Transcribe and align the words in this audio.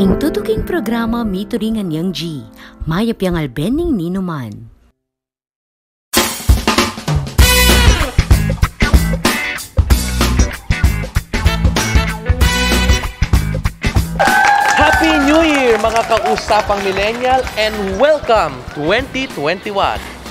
Ing 0.00 0.16
tutuking 0.16 0.64
programa 0.64 1.20
mituringan 1.28 1.92
yang 1.92 2.08
G, 2.08 2.40
mayap 2.88 3.20
yang 3.20 3.36
albening 3.36 4.00
ninuman. 4.00 4.72
Happy 14.72 15.12
New 15.28 15.44
Year 15.44 15.76
mga 15.76 16.00
kausapang 16.08 16.80
millennial 16.80 17.44
and 17.60 17.76
welcome 18.00 18.56
2021. 18.80 19.68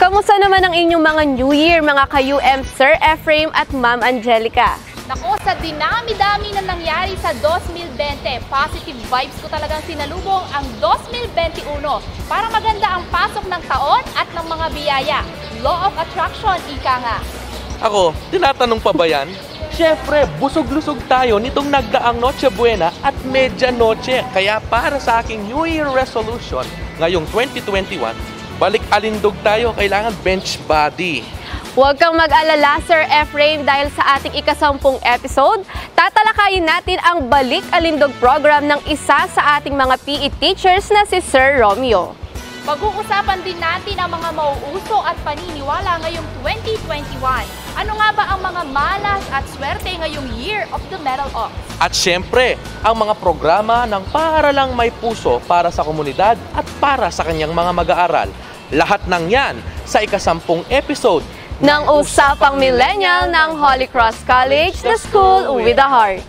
Kamusta 0.01 0.33
naman 0.41 0.65
ang 0.65 0.73
inyong 0.73 1.03
mga 1.05 1.23
New 1.37 1.53
Year, 1.53 1.85
mga 1.85 2.09
ka-UM 2.09 2.65
Sir 2.73 2.97
Ephraim 3.05 3.53
at 3.53 3.69
Ma'am 3.69 4.01
Angelica? 4.01 4.88
Nako, 5.09 5.33
sa 5.41 5.57
dinami-dami 5.57 6.53
na 6.53 6.69
nangyari 6.69 7.17
sa 7.17 7.33
2020, 7.41 7.97
positive 8.45 8.99
vibes 9.09 9.37
ko 9.41 9.49
talagang 9.49 9.81
sinalubong 9.89 10.45
ang 10.53 10.61
2021 10.77 11.65
para 12.29 12.45
maganda 12.53 12.93
ang 12.93 13.01
pasok 13.09 13.41
ng 13.49 13.57
taon 13.65 14.05
at 14.13 14.29
ng 14.29 14.45
mga 14.45 14.65
biyaya. 14.69 15.19
Law 15.65 15.89
of 15.89 15.97
Attraction, 15.97 16.61
ika 16.69 17.01
nga. 17.01 17.17
Ako, 17.81 18.13
tinatanong 18.29 18.77
pa 18.77 18.93
ba 18.93 19.09
yan? 19.09 19.33
Siyempre, 19.73 20.29
busog-lusog 20.37 21.01
tayo 21.09 21.41
nitong 21.41 21.73
nagdaang 21.73 22.21
Noche 22.21 22.53
Buena 22.53 22.93
at 23.01 23.17
Media 23.25 23.73
Noche. 23.73 24.21
Kaya 24.29 24.61
para 24.69 25.01
sa 25.01 25.25
aking 25.25 25.41
New 25.49 25.65
Year 25.65 25.89
resolution 25.89 26.69
ngayong 27.01 27.25
2021, 27.33 27.97
balik 28.61 28.85
alindog 28.93 29.33
tayo, 29.41 29.73
kailangan 29.73 30.13
bench 30.21 30.61
body. 30.69 31.38
Huwag 31.79 31.95
kang 31.95 32.11
mag-alala, 32.11 32.83
Sir 32.83 33.07
Ephraim, 33.07 33.63
dahil 33.63 33.87
sa 33.95 34.19
ating 34.19 34.35
ikasampung 34.35 34.99
episode, 34.99 35.63
tatalakayin 35.95 36.67
natin 36.67 36.99
ang 36.99 37.31
Balik 37.31 37.63
Alindog 37.71 38.11
program 38.19 38.67
ng 38.67 38.83
isa 38.83 39.23
sa 39.31 39.41
ating 39.55 39.79
mga 39.79 39.95
PE 40.03 40.27
teachers 40.43 40.91
na 40.91 41.07
si 41.07 41.23
Sir 41.23 41.55
Romeo. 41.55 42.19
Pag-uusapan 42.67 43.39
din 43.47 43.55
natin 43.63 43.95
ang 43.95 44.11
mga 44.11 44.27
mauuso 44.27 44.99
at 45.07 45.15
paniniwala 45.23 46.03
ngayong 46.03 46.27
2021. 46.43 47.47
Ano 47.79 47.95
nga 47.95 48.09
ba 48.11 48.23
ang 48.27 48.43
mga 48.43 48.61
malas 48.75 49.23
at 49.31 49.47
swerte 49.47 49.95
ngayong 50.03 50.27
Year 50.35 50.67
of 50.75 50.83
the 50.91 50.99
Metal 50.99 51.31
Ox? 51.31 51.55
At 51.79 51.95
siyempre, 51.95 52.59
ang 52.83 52.99
mga 52.99 53.15
programa 53.23 53.87
ng 53.87 54.03
paaralang 54.11 54.75
may 54.75 54.91
puso 54.91 55.39
para 55.47 55.71
sa 55.71 55.87
komunidad 55.87 56.35
at 56.51 56.67
para 56.83 57.07
sa 57.07 57.23
kanyang 57.23 57.55
mga 57.55 57.71
mag-aaral. 57.71 58.27
Lahat 58.75 58.99
ng 59.07 59.31
yan 59.31 59.55
sa 59.87 60.03
ikasampung 60.03 60.67
episode 60.67 61.23
Ng 61.59 61.91
Usapang 61.91 62.55
Millennial 62.55 63.27
ng 63.27 63.59
Holy 63.59 63.83
Cross 63.91 64.23
College, 64.23 64.79
the 64.79 64.95
school 64.95 65.59
with 65.59 65.75
a 65.75 65.83
heart. 65.83 66.23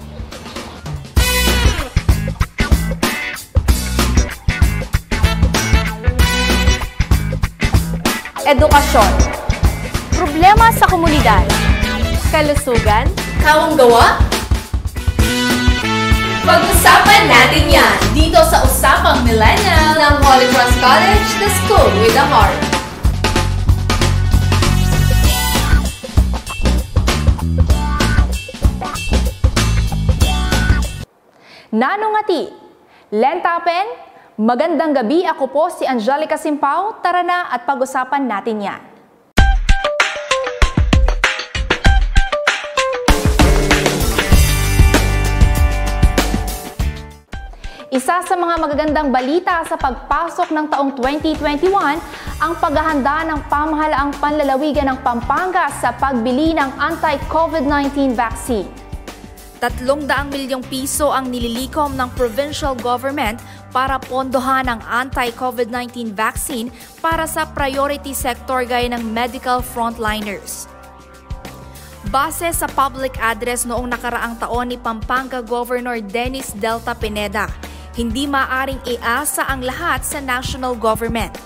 Edukasyon. 8.43 9.13
Problema 10.19 10.75
sa 10.75 10.91
komunidad. 10.91 11.47
Kalusugan. 12.35 13.07
Kawang 13.39 13.79
gawa? 13.79 14.19
Pag-usapan 16.43 17.31
natin 17.31 17.71
yan 17.71 17.95
dito 18.19 18.43
sa 18.51 18.67
Usapang 18.67 19.23
Millennial 19.23 19.95
ng 19.95 20.15
Holy 20.27 20.51
Cross 20.51 20.75
College, 20.83 21.29
the 21.39 21.51
school 21.63 21.87
with 22.03 22.19
a 22.19 22.27
heart. 22.27 22.70
Nanungati, 31.81 32.45
Lentapen, 33.09 33.89
magandang 34.37 34.93
gabi 34.93 35.25
ako 35.25 35.49
po 35.49 35.73
si 35.73 35.89
Angelica 35.89 36.37
Simpao. 36.37 37.01
Tara 37.01 37.25
na 37.25 37.49
at 37.49 37.65
pag-usapan 37.65 38.29
natin 38.29 38.61
yan. 38.61 38.81
Isa 47.89 48.21
sa 48.29 48.35
mga 48.37 48.61
magagandang 48.61 49.09
balita 49.09 49.65
sa 49.65 49.81
pagpasok 49.81 50.53
ng 50.53 50.67
taong 50.69 50.93
2021 51.01 51.65
ang 52.45 52.53
paghahanda 52.61 53.25
ng 53.25 53.41
pamahalaang 53.49 54.13
panlalawigan 54.21 54.85
ng 54.85 54.99
Pampanga 55.01 55.73
sa 55.81 55.97
pagbili 55.97 56.53
ng 56.53 56.77
anti-COVID-19 56.77 58.13
vaccine. 58.13 58.90
300 59.61 60.33
milyong 60.33 60.65
piso 60.73 61.13
ang 61.13 61.29
nililikom 61.29 61.93
ng 61.93 62.09
provincial 62.17 62.73
government 62.73 63.45
para 63.69 64.01
pondohan 64.01 64.65
ang 64.65 64.81
anti-COVID-19 64.89 66.17
vaccine 66.17 66.73
para 67.05 67.29
sa 67.29 67.45
priority 67.45 68.17
sector 68.17 68.65
gaya 68.65 68.89
ng 68.89 69.05
medical 69.13 69.61
frontliners. 69.61 70.65
Base 72.09 72.49
sa 72.57 72.65
public 72.73 73.15
address 73.21 73.69
noong 73.69 73.93
nakaraang 73.93 74.41
taon 74.41 74.73
ni 74.73 74.81
Pampanga 74.81 75.45
Governor 75.45 76.01
Dennis 76.01 76.57
Delta 76.57 76.97
Pineda, 76.97 77.47
hindi 77.95 78.25
maaring 78.25 78.81
iasa 78.89 79.45
ang 79.45 79.61
lahat 79.61 80.01
sa 80.01 80.19
national 80.19 80.75
government. 80.81 81.37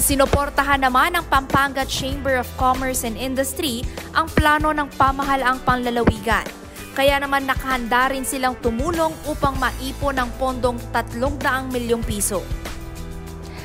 Sinuportahan 0.00 0.80
naman 0.80 1.12
ng 1.12 1.24
Pampanga 1.28 1.84
Chamber 1.84 2.40
of 2.40 2.48
Commerce 2.56 3.04
and 3.04 3.20
Industry 3.20 3.84
ang 4.16 4.30
plano 4.32 4.72
ng 4.72 4.88
pamahalaang 4.96 5.60
panlalawigan. 5.68 6.48
Kaya 6.98 7.22
naman 7.22 7.46
nakahanda 7.46 8.10
rin 8.10 8.26
silang 8.26 8.58
tumulong 8.58 9.14
upang 9.30 9.54
maipon 9.54 10.18
ang 10.18 10.34
pondong 10.34 10.82
300 10.90 11.70
milyong 11.70 12.02
piso. 12.02 12.42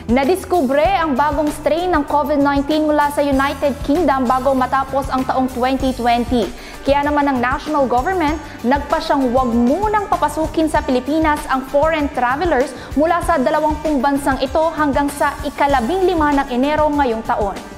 Nadiskubre 0.06 0.86
ang 0.86 1.18
bagong 1.18 1.50
strain 1.50 1.90
ng 1.98 2.06
COVID-19 2.06 2.86
mula 2.86 3.10
sa 3.10 3.26
United 3.26 3.74
Kingdom 3.90 4.30
bago 4.30 4.54
matapos 4.54 5.10
ang 5.10 5.26
taong 5.26 5.50
2020. 5.50 6.46
Kaya 6.86 7.02
naman 7.02 7.26
ang 7.26 7.42
national 7.42 7.90
government 7.90 8.38
nagpa 8.62 9.02
siyang 9.02 9.26
huwag 9.34 9.50
munang 9.50 10.06
papasukin 10.14 10.70
sa 10.70 10.86
Pilipinas 10.86 11.42
ang 11.50 11.66
foreign 11.74 12.14
travelers 12.14 12.70
mula 12.94 13.18
sa 13.26 13.42
20 13.42 13.98
bansang 13.98 14.38
ito 14.46 14.62
hanggang 14.78 15.10
sa 15.10 15.34
ikalabing 15.42 16.06
lima 16.06 16.38
ng 16.38 16.54
Enero 16.54 16.86
ngayong 16.86 17.26
taon. 17.26 17.73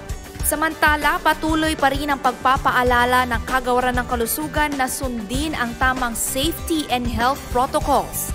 Samantala, 0.46 1.18
patuloy 1.26 1.74
pa 1.74 1.90
rin 1.90 2.14
ang 2.14 2.22
pagpapaalala 2.22 3.26
ng 3.26 3.42
kagawaran 3.50 3.98
ng 3.98 4.06
kalusugan 4.06 4.70
na 4.78 4.86
sundin 4.86 5.58
ang 5.58 5.74
tamang 5.82 6.14
safety 6.14 6.86
and 6.94 7.10
health 7.10 7.42
protocols. 7.50 8.30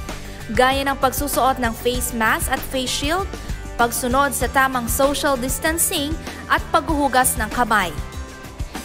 Gaya 0.59 0.83
ng 0.91 0.99
pagsusuot 0.99 1.63
ng 1.63 1.71
face 1.71 2.11
mask 2.11 2.51
at 2.51 2.59
face 2.59 2.91
shield, 2.91 3.31
pagsunod 3.79 4.35
sa 4.35 4.51
tamang 4.51 4.91
social 4.91 5.39
distancing 5.39 6.11
at 6.51 6.59
paghuhugas 6.75 7.39
ng 7.39 7.47
kamay. 7.55 7.95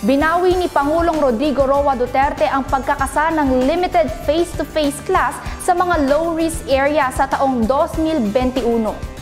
Binawi 0.05 0.53
ni 0.53 0.69
Pangulong 0.69 1.17
Rodrigo 1.17 1.65
Roa 1.65 1.97
Duterte 1.97 2.45
ang 2.45 2.61
pagkakasa 2.69 3.33
ng 3.33 3.65
limited 3.65 4.05
face-to-face 4.29 5.01
class 5.01 5.33
sa 5.65 5.73
mga 5.73 6.13
low-risk 6.13 6.69
area 6.69 7.09
sa 7.09 7.25
taong 7.25 7.65
2021. 7.65 9.14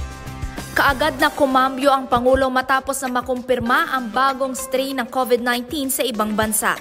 Kaagad 0.73 1.21
na 1.21 1.29
kumambyo 1.29 1.93
ang 1.93 2.09
Pangulo 2.09 2.49
matapos 2.49 2.97
na 3.05 3.21
makumpirma 3.21 3.93
ang 3.93 4.09
bagong 4.09 4.57
strain 4.57 4.97
ng 4.97 5.05
COVID-19 5.05 5.93
sa 5.93 6.01
ibang 6.01 6.33
bansa. 6.33 6.73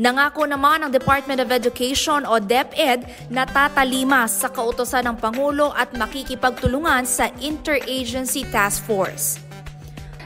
Nangako 0.00 0.48
naman 0.48 0.80
ang 0.80 0.88
Department 0.88 1.44
of 1.44 1.52
Education 1.52 2.24
o 2.24 2.40
DepEd 2.40 3.04
na 3.28 3.44
tatalima 3.44 4.24
sa 4.24 4.48
kautosan 4.48 5.04
ng 5.12 5.16
Pangulo 5.20 5.76
at 5.76 5.92
makikipagtulungan 5.92 7.04
sa 7.04 7.28
Interagency 7.44 8.48
Task 8.48 8.88
Force. 8.88 9.36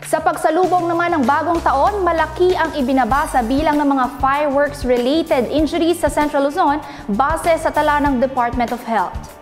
Sa 0.07 0.23
pagsalubong 0.23 0.87
naman 0.87 1.11
ng 1.19 1.27
bagong 1.27 1.59
taon, 1.67 2.07
malaki 2.07 2.55
ang 2.55 2.71
ibinaba 2.79 3.27
sa 3.27 3.43
bilang 3.43 3.83
ng 3.83 3.99
mga 3.99 4.07
fireworks-related 4.23 5.51
injuries 5.51 5.99
sa 5.99 6.07
Central 6.07 6.47
Luzon 6.47 6.79
base 7.11 7.51
sa 7.59 7.75
tala 7.75 7.99
ng 8.07 8.23
Department 8.23 8.71
of 8.71 8.79
Health. 8.87 9.36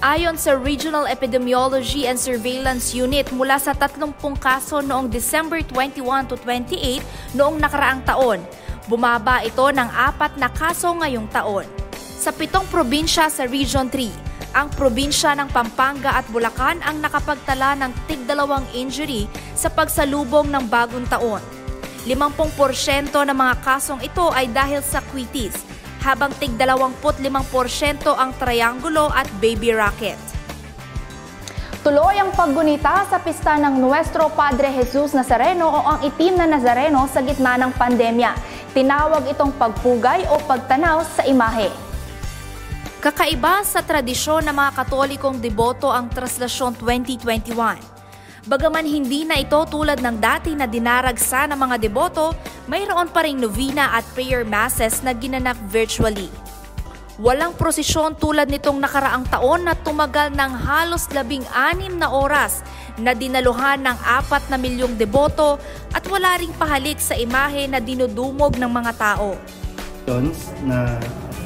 Ayon 0.00 0.40
sa 0.40 0.56
Regional 0.56 1.04
Epidemiology 1.04 2.08
and 2.08 2.16
Surveillance 2.16 2.96
Unit, 2.96 3.28
mula 3.36 3.60
sa 3.60 3.76
30 3.76 4.16
kaso 4.40 4.80
noong 4.80 5.12
December 5.12 5.60
21 5.60 6.24
to 6.24 6.40
28 6.40 7.04
noong 7.36 7.60
nakaraang 7.60 8.00
taon, 8.08 8.40
bumaba 8.88 9.44
ito 9.44 9.60
ng 9.60 9.90
apat 9.92 10.40
na 10.40 10.48
kaso 10.48 10.96
ngayong 10.96 11.28
taon. 11.28 11.68
Sa 12.16 12.32
pitong 12.32 12.64
probinsya 12.72 13.28
sa 13.28 13.44
Region 13.44 13.92
3, 13.92 14.56
ang 14.56 14.72
probinsya 14.72 15.36
ng 15.36 15.52
Pampanga 15.52 16.16
at 16.16 16.24
Bulacan 16.32 16.80
ang 16.80 16.96
nakapagtala 17.04 17.76
ng 17.84 17.92
tigdalawang 18.08 18.64
injury 18.72 19.28
sa 19.52 19.68
pagsalubong 19.68 20.48
ng 20.48 20.64
bagong 20.72 21.04
taon. 21.12 21.44
50% 22.08 23.12
ng 23.12 23.36
mga 23.36 23.54
kasong 23.60 24.00
ito 24.00 24.32
ay 24.32 24.48
dahil 24.48 24.80
sa 24.80 25.04
quitis, 25.12 25.60
habang 26.00 26.32
tig 26.40 26.56
25% 26.56 28.08
ang 28.12 28.30
triangulo 28.36 29.12
at 29.12 29.28
baby 29.40 29.72
rocket. 29.76 30.16
Tuloy 31.80 32.20
ang 32.20 32.28
paggunita 32.36 33.08
sa 33.08 33.16
pista 33.24 33.56
ng 33.56 33.80
Nuestro 33.80 34.28
Padre 34.36 34.68
Jesus 34.68 35.16
Nazareno 35.16 35.64
o 35.64 35.78
ang 35.96 36.04
itim 36.04 36.36
na 36.36 36.44
Nazareno 36.44 37.08
sa 37.08 37.24
gitna 37.24 37.56
ng 37.56 37.72
pandemya. 37.72 38.36
Tinawag 38.76 39.24
itong 39.32 39.56
pagpugay 39.56 40.28
o 40.28 40.36
pagtanaw 40.44 41.00
sa 41.08 41.24
imahe. 41.24 41.72
Kakaiba 43.00 43.64
sa 43.64 43.80
tradisyon 43.80 44.44
ng 44.44 44.52
mga 44.52 44.76
katolikong 44.76 45.40
deboto 45.40 45.88
ang 45.88 46.12
Traslasyon 46.12 46.76
2021. 46.76 47.99
Bagaman 48.48 48.88
hindi 48.88 49.28
na 49.28 49.36
ito 49.36 49.60
tulad 49.68 50.00
ng 50.00 50.16
dati 50.16 50.56
na 50.56 50.64
dinaragsa 50.64 51.44
ng 51.44 51.60
mga 51.60 51.76
deboto, 51.76 52.32
mayroon 52.72 53.12
pa 53.12 53.28
ring 53.28 53.36
novena 53.36 53.92
at 53.92 54.06
prayer 54.16 54.48
masses 54.48 55.04
na 55.04 55.12
ginanap 55.12 55.60
virtually. 55.68 56.32
Walang 57.20 57.52
prosesyon 57.52 58.16
tulad 58.16 58.48
nitong 58.48 58.80
nakaraang 58.80 59.28
taon 59.28 59.68
na 59.68 59.76
tumagal 59.76 60.32
ng 60.32 60.52
halos 60.56 61.04
labing 61.12 61.44
anim 61.52 62.00
na 62.00 62.08
oras 62.08 62.64
na 62.96 63.12
dinaluhan 63.12 63.84
ng 63.84 63.98
apat 64.08 64.48
na 64.48 64.56
milyong 64.56 64.96
deboto 64.96 65.60
at 65.92 66.00
wala 66.08 66.40
ring 66.40 66.52
pahalik 66.56 66.96
sa 66.96 67.12
imahe 67.20 67.68
na 67.68 67.76
dinudumog 67.76 68.56
ng 68.56 68.72
mga 68.72 68.92
tao. 68.96 69.36
na 70.64 70.96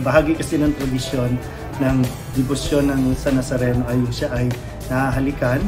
bahagi 0.06 0.38
kasi 0.38 0.62
ng 0.62 0.70
tradisyon 0.78 1.34
ng 1.82 2.06
debosyon 2.38 2.94
ng 2.94 3.18
sa 3.18 3.34
Nazareno 3.34 3.82
ay 3.90 3.98
siya 4.14 4.30
ay 4.30 4.46
nahahalikan, 4.86 5.58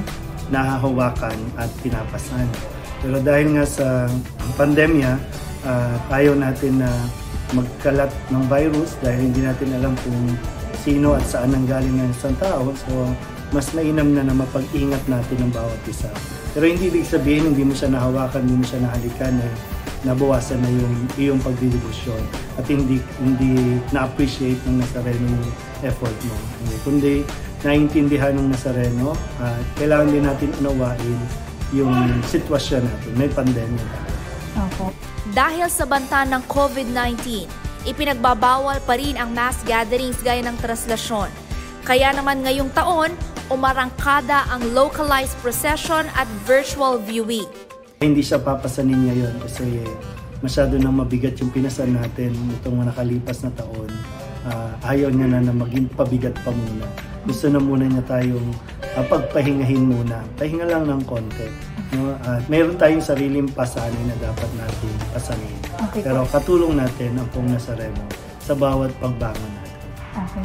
nahahawakan 0.51 1.39
at 1.59 1.71
pinapasan. 1.83 2.47
Pero 3.03 3.21
dahil 3.21 3.55
nga 3.59 3.65
sa 3.67 4.09
pandemya, 4.57 5.13
uh, 5.67 5.95
ayaw 6.11 6.35
natin 6.39 6.81
na 6.81 6.91
magkalat 7.55 8.11
ng 8.35 8.45
virus 8.51 8.99
dahil 8.99 9.31
hindi 9.31 9.47
natin 9.47 9.69
alam 9.79 9.95
kung 10.03 10.21
sino 10.83 11.15
at 11.15 11.25
saan 11.27 11.55
ang 11.55 11.67
galing 11.67 11.95
ng 11.95 12.11
isang 12.11 12.35
tao. 12.39 12.71
So, 12.75 13.11
mas 13.55 13.71
mainam 13.75 14.11
na 14.11 14.27
na 14.27 14.35
mapag-ingat 14.35 15.07
natin 15.07 15.39
ang 15.39 15.53
bawat 15.55 15.79
isa. 15.87 16.11
Pero 16.51 16.67
hindi 16.67 16.91
ibig 16.91 17.07
sabihin 17.07 17.55
hindi 17.55 17.63
mo 17.63 17.75
siya 17.77 17.95
nahawakan, 17.95 18.43
hindi 18.43 18.57
mo 18.63 18.67
siya 18.67 18.81
nahalikan, 18.83 19.35
eh, 19.39 19.53
nabawasan 20.03 20.63
na 20.63 20.71
yung 20.71 20.95
iyong 21.19 21.41
pagdidibusyon 21.43 22.23
at 22.59 22.67
hindi 22.71 23.03
hindi 23.23 23.83
na-appreciate 23.91 24.59
ng 24.67 24.83
Nazareno 24.83 25.27
yung 25.27 25.51
effort 25.87 26.15
mo. 26.27 26.37
Kundi 26.87 27.27
naiintindihan 27.67 28.31
ng 28.39 28.55
Nazareno 28.55 29.19
at 29.43 29.59
uh, 29.59 29.61
kailangan 29.75 30.09
din 30.15 30.23
natin 30.23 30.51
unawain 30.63 31.19
yung 31.75 31.91
sitwasyon 32.31 32.87
natin. 32.87 33.13
May 33.19 33.27
pandemya 33.27 33.83
tayo. 33.83 34.15
Okay. 34.71 34.91
Dahil 35.35 35.67
sa 35.67 35.83
banta 35.85 36.23
ng 36.23 36.47
COVID-19, 36.47 37.51
ipinagbabawal 37.91 38.79
pa 38.87 38.95
rin 38.95 39.19
ang 39.19 39.35
mass 39.35 39.59
gatherings 39.67 40.23
gaya 40.23 40.47
ng 40.47 40.55
traslasyon. 40.63 41.29
Kaya 41.83 42.15
naman 42.15 42.47
ngayong 42.47 42.71
taon, 42.71 43.11
umarangkada 43.51 44.47
ang 44.51 44.63
localized 44.71 45.35
procession 45.43 46.07
at 46.15 46.31
virtual 46.47 47.03
viewing. 47.03 47.47
Hindi 47.99 48.23
siya 48.23 48.39
papasanin 48.39 49.11
ngayon 49.11 49.35
kasi 49.43 49.67
masyado 50.39 50.79
nang 50.79 50.99
mabigat 50.99 51.35
yung 51.43 51.51
pinasan 51.51 51.99
natin 51.99 52.31
itong 52.63 52.79
nakalipas 52.87 53.43
na 53.43 53.51
taon. 53.55 53.91
Uh, 54.47 54.71
ayaw 54.87 55.11
niya 55.11 55.27
na 55.27 55.43
na 55.43 55.55
maging 55.55 55.91
pabigat 55.99 56.39
pa 56.47 56.55
muna. 56.55 56.87
Gusto 57.27 57.51
na 57.51 57.59
muna 57.59 57.91
niya 57.91 58.03
tayong 58.07 58.55
uh, 58.95 59.05
pagpahingahin 59.11 59.91
muna. 59.91 60.23
Pahinga 60.39 60.71
lang 60.71 60.87
ng 60.87 61.03
konti 61.03 61.51
No? 61.95 62.19
At 62.27 62.43
mayroon 62.51 62.75
tayong 62.75 63.05
sariling 63.05 63.47
pasanin 63.55 64.11
na 64.11 64.17
dapat 64.19 64.51
natin 64.59 64.93
pasanin. 65.15 65.55
Okay, 65.91 66.03
Pero 66.03 66.27
katulong 66.27 66.75
natin 66.75 67.15
ang 67.15 67.29
pong 67.31 67.55
Nazareno 67.55 68.03
sa 68.43 68.59
bawat 68.59 68.91
pagbangon 68.99 69.53
natin. 69.55 69.81
Okay. 70.17 70.45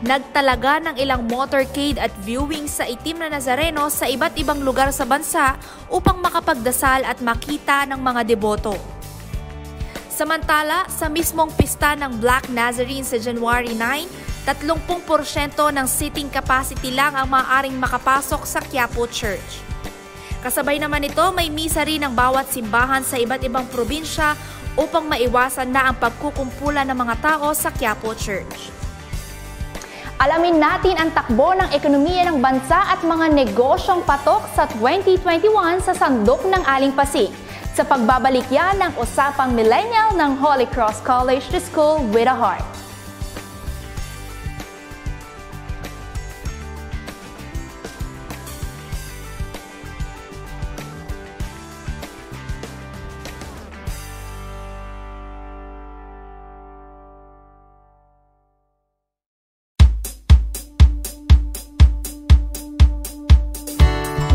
Nagtalaga 0.00 0.80
ng 0.80 0.96
ilang 0.96 1.28
motorcade 1.28 2.00
at 2.00 2.08
viewing 2.24 2.64
sa 2.64 2.88
itim 2.88 3.20
na 3.20 3.28
Nazareno 3.36 3.92
sa 3.92 4.08
iba't 4.08 4.32
ibang 4.40 4.64
lugar 4.64 4.88
sa 4.96 5.04
bansa 5.04 5.60
upang 5.92 6.24
makapagdasal 6.24 7.04
at 7.04 7.20
makita 7.20 7.84
ng 7.84 8.00
mga 8.00 8.24
deboto. 8.24 8.72
Samantala, 10.20 10.84
sa 10.92 11.08
mismong 11.08 11.48
pista 11.56 11.96
ng 11.96 12.20
Black 12.20 12.52
Nazarene 12.52 13.08
sa 13.08 13.16
January 13.16 13.72
9, 13.72 14.04
30% 14.52 15.56
ng 15.56 15.86
seating 15.88 16.28
capacity 16.28 16.92
lang 16.92 17.16
ang 17.16 17.24
maaaring 17.24 17.72
makapasok 17.80 18.44
sa 18.44 18.60
Quiapo 18.60 19.08
Church. 19.08 19.64
Kasabay 20.44 20.76
naman 20.76 21.08
ito, 21.08 21.24
may 21.32 21.48
misa 21.48 21.88
rin 21.88 22.04
ng 22.04 22.12
bawat 22.12 22.52
simbahan 22.52 23.00
sa 23.00 23.16
iba't 23.16 23.40
ibang 23.48 23.64
probinsya 23.72 24.36
upang 24.76 25.08
maiwasan 25.08 25.72
na 25.72 25.88
ang 25.88 25.96
pagkukumpulan 25.96 26.84
ng 26.84 27.00
mga 27.00 27.16
tao 27.24 27.56
sa 27.56 27.72
Quiapo 27.72 28.12
Church. 28.12 28.68
Alamin 30.20 30.60
natin 30.60 31.00
ang 31.00 31.16
takbo 31.16 31.56
ng 31.56 31.72
ekonomiya 31.72 32.28
ng 32.28 32.44
bansa 32.44 32.92
at 32.92 33.00
mga 33.00 33.32
negosyong 33.32 34.04
patok 34.04 34.52
sa 34.52 34.68
2021 34.68 35.80
sa 35.80 35.96
sandok 35.96 36.44
ng 36.44 36.60
Aling 36.68 36.92
Pasig. 36.92 37.32
Sa 37.80 37.88
pagbabalik 37.88 38.44
yan 38.52 38.76
ng 38.76 38.92
usapang 39.00 39.56
millennial 39.56 40.12
ng 40.12 40.36
Holy 40.36 40.68
Cross 40.68 41.00
College 41.00 41.48
to 41.48 41.56
School 41.56 42.04
with 42.12 42.28
a 42.28 42.36
Heart. 42.36 42.60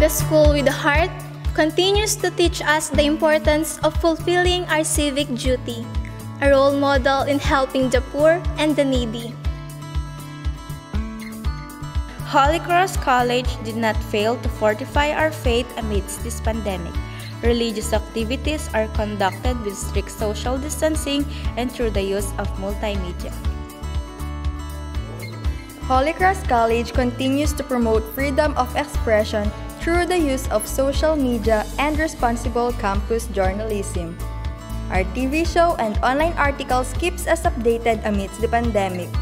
The 0.02 0.10
School 0.10 0.58
with 0.58 0.66
a 0.66 0.74
Heart 0.74 1.35
continues 1.56 2.20
to 2.20 2.30
teach 2.32 2.62
us 2.62 2.90
the 2.92 3.08
importance 3.08 3.80
of 3.80 3.96
fulfilling 4.04 4.68
our 4.68 4.84
civic 4.84 5.32
duty, 5.40 5.88
a 6.42 6.52
role 6.52 6.76
model 6.76 7.24
in 7.24 7.40
helping 7.40 7.90
the 7.90 8.02
poor 8.12 8.44
and 8.60 8.76
the 8.76 8.84
needy. 8.84 9.34
Holy 12.28 12.60
Cross 12.60 12.98
College 12.98 13.48
did 13.64 13.78
not 13.78 13.96
fail 14.12 14.36
to 14.44 14.50
fortify 14.60 15.16
our 15.16 15.32
faith 15.32 15.66
amidst 15.78 16.22
this 16.24 16.42
pandemic. 16.42 16.94
Religious 17.42 17.94
activities 17.94 18.68
are 18.74 18.92
conducted 18.92 19.56
with 19.64 19.78
strict 19.78 20.12
social 20.12 20.58
distancing 20.58 21.24
and 21.56 21.72
through 21.72 21.92
the 21.92 22.04
use 22.04 22.36
of 22.38 22.52
multimedia. 22.60 23.32
Holy 25.88 26.12
Cross 26.12 26.44
College 26.48 26.92
continues 26.92 27.54
to 27.54 27.64
promote 27.64 28.04
freedom 28.14 28.52
of 28.58 28.76
expression 28.76 29.50
through 29.86 30.08
the 30.08 30.18
use 30.18 30.50
of 30.50 30.66
social 30.66 31.16
media 31.16 31.64
and 31.78 32.00
responsible 32.00 32.74
campus 32.82 33.30
journalism. 33.30 34.18
Our 34.90 35.06
TV 35.14 35.46
show 35.46 35.78
and 35.78 35.94
online 36.02 36.34
articles 36.42 36.90
keeps 36.98 37.30
us 37.30 37.46
updated 37.46 38.02
amidst 38.02 38.42
the 38.42 38.50
pandemic. 38.50 39.14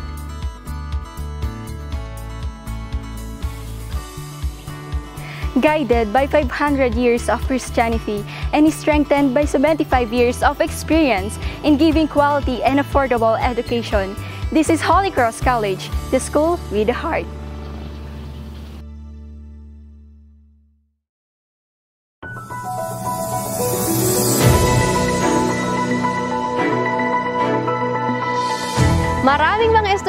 Guided 5.60 6.14
by 6.16 6.32
500 6.32 6.96
years 6.96 7.28
of 7.28 7.44
Christianity 7.44 8.24
and 8.54 8.64
strengthened 8.72 9.36
by 9.36 9.44
75 9.44 10.14
years 10.14 10.42
of 10.42 10.62
experience 10.62 11.38
in 11.68 11.76
giving 11.76 12.08
quality 12.08 12.64
and 12.64 12.80
affordable 12.80 13.36
education, 13.36 14.16
this 14.50 14.70
is 14.70 14.80
Holy 14.80 15.12
Cross 15.12 15.42
College, 15.42 15.92
the 16.10 16.22
school 16.22 16.58
with 16.72 16.88
a 16.88 16.96
heart. 16.96 17.28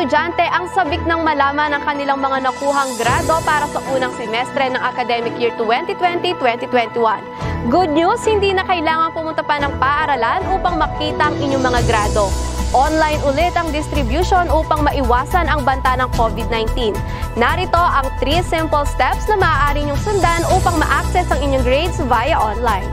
Estudyante 0.05 0.45
ang 0.53 0.69
sabik 0.69 1.01
ng 1.09 1.25
malaman 1.25 1.73
ng 1.73 1.83
kanilang 1.89 2.21
mga 2.21 2.45
nakuhang 2.45 2.93
grado 3.01 3.41
para 3.41 3.65
sa 3.73 3.81
unang 3.89 4.13
semestre 4.21 4.69
ng 4.69 4.77
academic 4.77 5.33
year 5.41 5.49
2020-2021. 5.57 7.25
Good 7.73 7.89
news, 7.89 8.21
hindi 8.29 8.53
na 8.53 8.69
kailangan 8.69 9.17
pumunta 9.17 9.41
pa 9.41 9.57
ng 9.65 9.81
paaralan 9.81 10.45
upang 10.53 10.77
makita 10.77 11.33
ang 11.33 11.41
inyong 11.41 11.65
mga 11.65 11.81
grado. 11.89 12.29
Online 12.77 13.17
ulit 13.25 13.57
ang 13.57 13.73
distribution 13.73 14.45
upang 14.53 14.85
maiwasan 14.85 15.49
ang 15.49 15.65
banta 15.65 15.97
ng 15.97 16.13
COVID-19. 16.21 16.93
Narito 17.41 17.81
ang 17.81 18.05
3 18.21 18.45
simple 18.45 18.85
steps 18.85 19.25
na 19.33 19.41
maaari 19.41 19.89
niyong 19.89 20.05
sundan 20.05 20.45
upang 20.53 20.77
ma-access 20.85 21.33
ang 21.33 21.41
inyong 21.41 21.65
grades 21.65 21.97
via 22.05 22.37
online. 22.37 22.85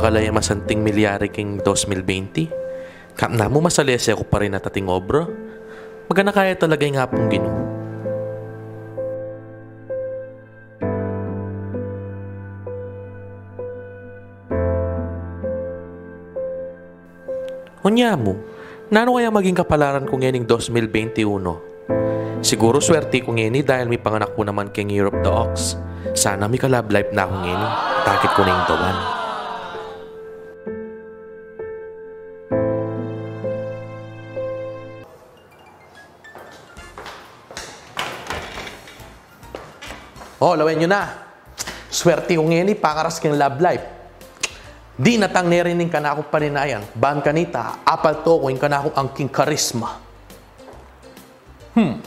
Takalaya 0.07 0.31
masanting 0.31 0.79
milyari 0.79 1.27
king 1.27 1.59
2020. 1.59 2.47
Kam 3.19 3.35
na 3.35 3.51
mo 3.51 3.59
masalese 3.59 4.15
ako 4.15 4.23
pa 4.23 4.39
rin 4.39 4.55
natating 4.55 4.87
obra. 4.87 5.27
Magana 6.07 6.31
kaya 6.31 6.55
talaga 6.55 6.87
yung 6.87 6.95
hapong 6.95 7.27
gino. 7.27 7.51
Hunya 17.83 18.15
mo, 18.15 18.39
nano 18.87 19.19
kaya 19.19 19.27
maging 19.27 19.59
kapalaran 19.59 20.07
kong 20.07 20.23
yaning 20.23 20.47
2021? 20.47 21.19
Siguro 22.39 22.79
swerte 22.79 23.27
kong 23.27 23.43
yeni 23.43 23.59
dahil 23.59 23.91
may 23.91 23.99
panganak 23.99 24.31
ko 24.39 24.47
naman 24.47 24.71
king 24.71 24.87
Europe 24.87 25.19
the 25.19 25.27
Ox. 25.27 25.75
Sana 26.15 26.47
may 26.47 26.55
kalab 26.55 26.87
life 26.95 27.11
na 27.11 27.27
akong 27.27 27.43
yeni. 27.43 27.67
Takit 28.07 28.31
ko 28.39 28.47
na 28.47 28.55
yung 28.55 28.67
tawan. 28.71 29.16
Oh, 40.37 40.53
lawen 40.53 40.77
nyo 40.77 40.89
na. 40.89 41.03
Swerte 41.89 42.37
kong 42.37 42.53
ngayon, 42.53 42.77
pakaras 42.77 43.17
kang 43.17 43.33
love 43.33 43.57
life. 43.57 43.85
Di 44.97 45.17
natang 45.17 45.45
nerining 45.45 45.89
ka 45.93 46.01
na 46.01 46.13
akong 46.13 46.29
paninayan. 46.29 46.81
Ban 46.97 47.21
kanita, 47.21 47.85
apal 47.85 48.25
to 48.25 48.41
ko 48.41 48.49
yung 48.49 48.61
ka 48.61 48.65
na 48.65 48.81
akong 48.81 48.97
angking 48.97 49.29
karisma. 49.29 50.01
Hmm. 51.77 52.01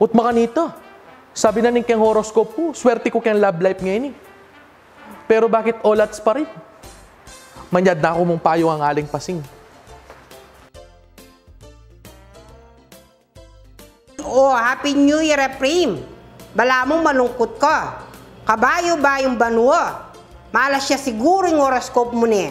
Ut 0.00 0.12
makanita. 0.16 0.72
Sabi 1.36 1.60
na 1.60 1.70
ning 1.70 1.84
keng 1.84 2.00
horoscope 2.00 2.56
ko, 2.56 2.64
swerte 2.72 3.12
ko 3.12 3.20
keng 3.20 3.38
love 3.38 3.60
life 3.60 3.78
ngayon 3.84 4.10
eh. 4.10 4.14
Pero 5.28 5.46
bakit 5.46 5.78
olats 5.86 6.18
pa 6.18 6.34
rin? 6.34 6.48
Manyad 7.70 8.02
na 8.02 8.16
ako 8.16 8.34
mong 8.34 8.42
payo 8.42 8.66
ang 8.66 8.82
aling 8.82 9.06
pasing. 9.06 9.38
Oh, 14.26 14.50
Happy 14.56 14.96
New 14.96 15.22
Year, 15.22 15.38
Efraim. 15.38 16.02
Bala 16.50 16.82
mong 16.82 17.02
malungkot 17.14 17.62
ka. 17.62 18.02
Kabayo 18.42 18.98
ba 18.98 19.22
yung 19.22 19.38
banwa? 19.38 20.10
Malas 20.50 20.90
siya 20.90 20.98
siguro 20.98 21.46
yung 21.46 21.62
horoscope 21.62 22.10
mo 22.10 22.26
niya. 22.26 22.50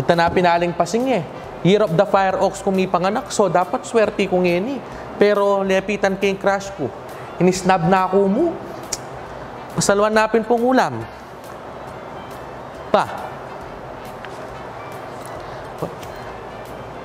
Itanapin 0.00 0.48
aling 0.48 0.72
pasing 0.72 1.12
eh. 1.12 1.20
Year 1.60 1.84
of 1.84 1.92
the 1.92 2.06
Fire 2.08 2.40
Ox 2.40 2.64
kung 2.64 2.72
may 2.72 2.88
panganak, 2.88 3.28
so 3.28 3.52
dapat 3.52 3.84
swerte 3.84 4.24
ko 4.24 4.40
ngayon 4.40 4.78
eh. 4.78 4.80
Pero 5.18 5.66
lepitan 5.66 6.14
kay 6.14 6.38
crush 6.38 6.70
ko. 6.78 6.86
Inisnab 7.42 7.90
na 7.90 8.06
ako 8.06 8.18
mo. 8.30 8.46
Pasalwan 9.74 10.14
napin 10.14 10.46
pong 10.46 10.62
ulam. 10.62 10.94
Pa. 12.94 13.04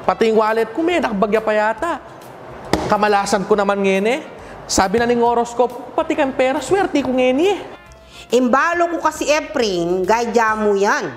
Pati 0.03 0.29
yung 0.29 0.39
wallet 0.39 0.70
ko 0.72 0.79
may 0.86 1.01
nakabagya 1.01 1.41
pa 1.41 1.53
yata. 1.53 1.91
Kamalasan 2.88 3.46
ko 3.50 3.58
naman 3.58 3.82
ngayon 3.82 4.08
eh. 4.10 4.22
Sabi 4.63 5.00
na 5.00 5.08
ng 5.08 5.20
horoscope, 5.20 5.91
pati 5.96 6.15
kang 6.15 6.36
pera, 6.36 6.63
swerte 6.63 7.03
ko 7.03 7.12
ngayon 7.12 7.39
eh. 7.46 7.58
Imbalo 8.34 8.89
ko 8.89 8.98
kasi 9.03 9.29
Efraim, 9.29 10.01
gadya 10.08 10.55
mo 10.58 10.74
yan. 10.74 11.13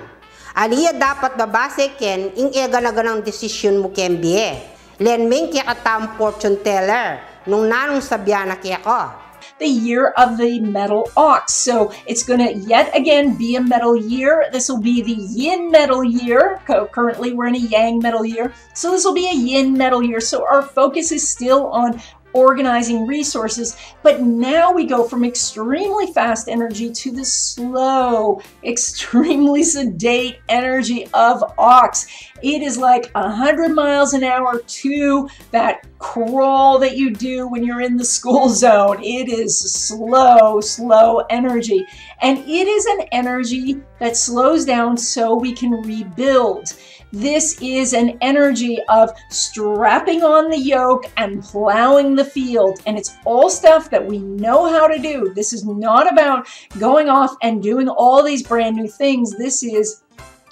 Aliya 0.57 0.93
dapat 0.93 1.37
babase 1.37 1.93
ken 1.97 2.33
ing 2.33 2.49
ega 2.53 2.81
na 2.81 2.89
ganang 2.89 3.21
desisyon 3.21 3.81
mo 3.81 3.93
kembie. 3.93 4.76
Len 4.97 5.29
ming 5.29 5.53
kaya 5.53 5.77
fortune 6.17 6.57
teller, 6.65 7.21
nung 7.45 7.69
nanong 7.69 8.01
sabyana 8.01 8.57
kaya 8.57 8.81
ko. 8.81 9.27
the 9.59 9.67
year 9.67 10.13
of 10.17 10.37
the 10.37 10.59
metal 10.59 11.09
ox. 11.17 11.53
So 11.53 11.91
it's 12.05 12.23
going 12.23 12.39
to 12.39 12.53
yet 12.53 12.95
again 12.95 13.35
be 13.35 13.55
a 13.55 13.61
metal 13.61 13.95
year. 13.95 14.45
This 14.51 14.69
will 14.69 14.81
be 14.81 15.01
the 15.01 15.13
yin 15.13 15.71
metal 15.71 16.03
year. 16.03 16.61
Currently, 16.65 17.33
we're 17.33 17.47
in 17.47 17.55
a 17.55 17.59
yang 17.59 17.99
metal 17.99 18.25
year. 18.25 18.53
So 18.73 18.91
this 18.91 19.05
will 19.05 19.13
be 19.13 19.27
a 19.27 19.33
yin 19.33 19.77
metal 19.77 20.03
year. 20.03 20.19
So 20.19 20.45
our 20.45 20.61
focus 20.61 21.11
is 21.11 21.27
still 21.27 21.67
on 21.67 22.01
organizing 22.37 23.07
resources. 23.07 23.75
But 24.03 24.21
now 24.21 24.71
we 24.71 24.85
go 24.85 25.03
from 25.03 25.25
extremely 25.25 26.13
fast 26.13 26.47
energy 26.47 26.91
to 26.91 27.11
the 27.11 27.25
slow, 27.25 28.41
extremely 28.63 29.63
sedate 29.63 30.37
energy 30.47 31.07
of 31.13 31.43
ox. 31.57 32.05
It 32.43 32.61
is 32.61 32.77
like 32.77 33.09
100 33.13 33.69
miles 33.69 34.13
an 34.13 34.23
hour 34.23 34.59
to 34.59 35.27
that 35.49 35.87
crawl 35.97 36.77
that 36.77 36.95
you 36.95 37.09
do 37.09 37.47
when 37.47 37.63
you're 37.63 37.81
in 37.81 37.97
the 37.97 38.05
school 38.05 38.49
zone. 38.65 39.03
It 39.03 39.29
is 39.29 39.59
slow, 39.59 40.61
slow 40.61 41.19
energy. 41.31 41.85
And 42.21 42.37
it 42.39 42.67
is 42.67 42.85
an 42.85 43.01
energy 43.11 43.81
that 43.99 44.15
slows 44.15 44.63
down 44.63 44.95
so 44.95 45.35
we 45.35 45.53
can 45.53 45.71
rebuild. 45.71 46.73
This 47.11 47.61
is 47.61 47.93
an 47.93 48.17
energy 48.21 48.79
of 48.89 49.11
strapping 49.29 50.23
on 50.23 50.49
the 50.49 50.59
yoke 50.59 51.05
and 51.17 51.41
plowing 51.41 52.15
the 52.15 52.25
field. 52.25 52.81
And 52.85 52.97
it's 52.97 53.15
all 53.25 53.49
stuff 53.49 53.89
that 53.91 54.05
we 54.05 54.19
know 54.19 54.69
how 54.71 54.87
to 54.87 54.99
do. 54.99 55.33
This 55.33 55.53
is 55.53 55.65
not 55.65 56.11
about 56.11 56.47
going 56.79 57.09
off 57.09 57.35
and 57.41 57.63
doing 57.63 57.87
all 57.87 58.23
these 58.23 58.43
brand 58.43 58.75
new 58.75 58.87
things. 58.87 59.37
This 59.37 59.63
is 59.63 60.03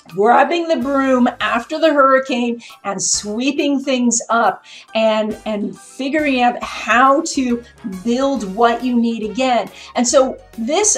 grabbing 0.10 0.68
the 0.68 0.78
broom 0.78 1.28
after 1.40 1.80
the 1.80 1.92
hurricane 1.92 2.62
and 2.84 3.02
sweeping 3.02 3.80
things 3.80 4.22
up 4.30 4.64
and 4.94 5.38
and 5.46 5.78
figuring 5.78 6.42
out 6.42 6.62
how 6.64 7.22
to 7.22 7.64
build 8.04 8.56
what 8.56 8.84
you 8.84 8.96
need 8.96 9.30
again. 9.30 9.70
And 9.96 10.08
so 10.08 10.38
this 10.58 10.98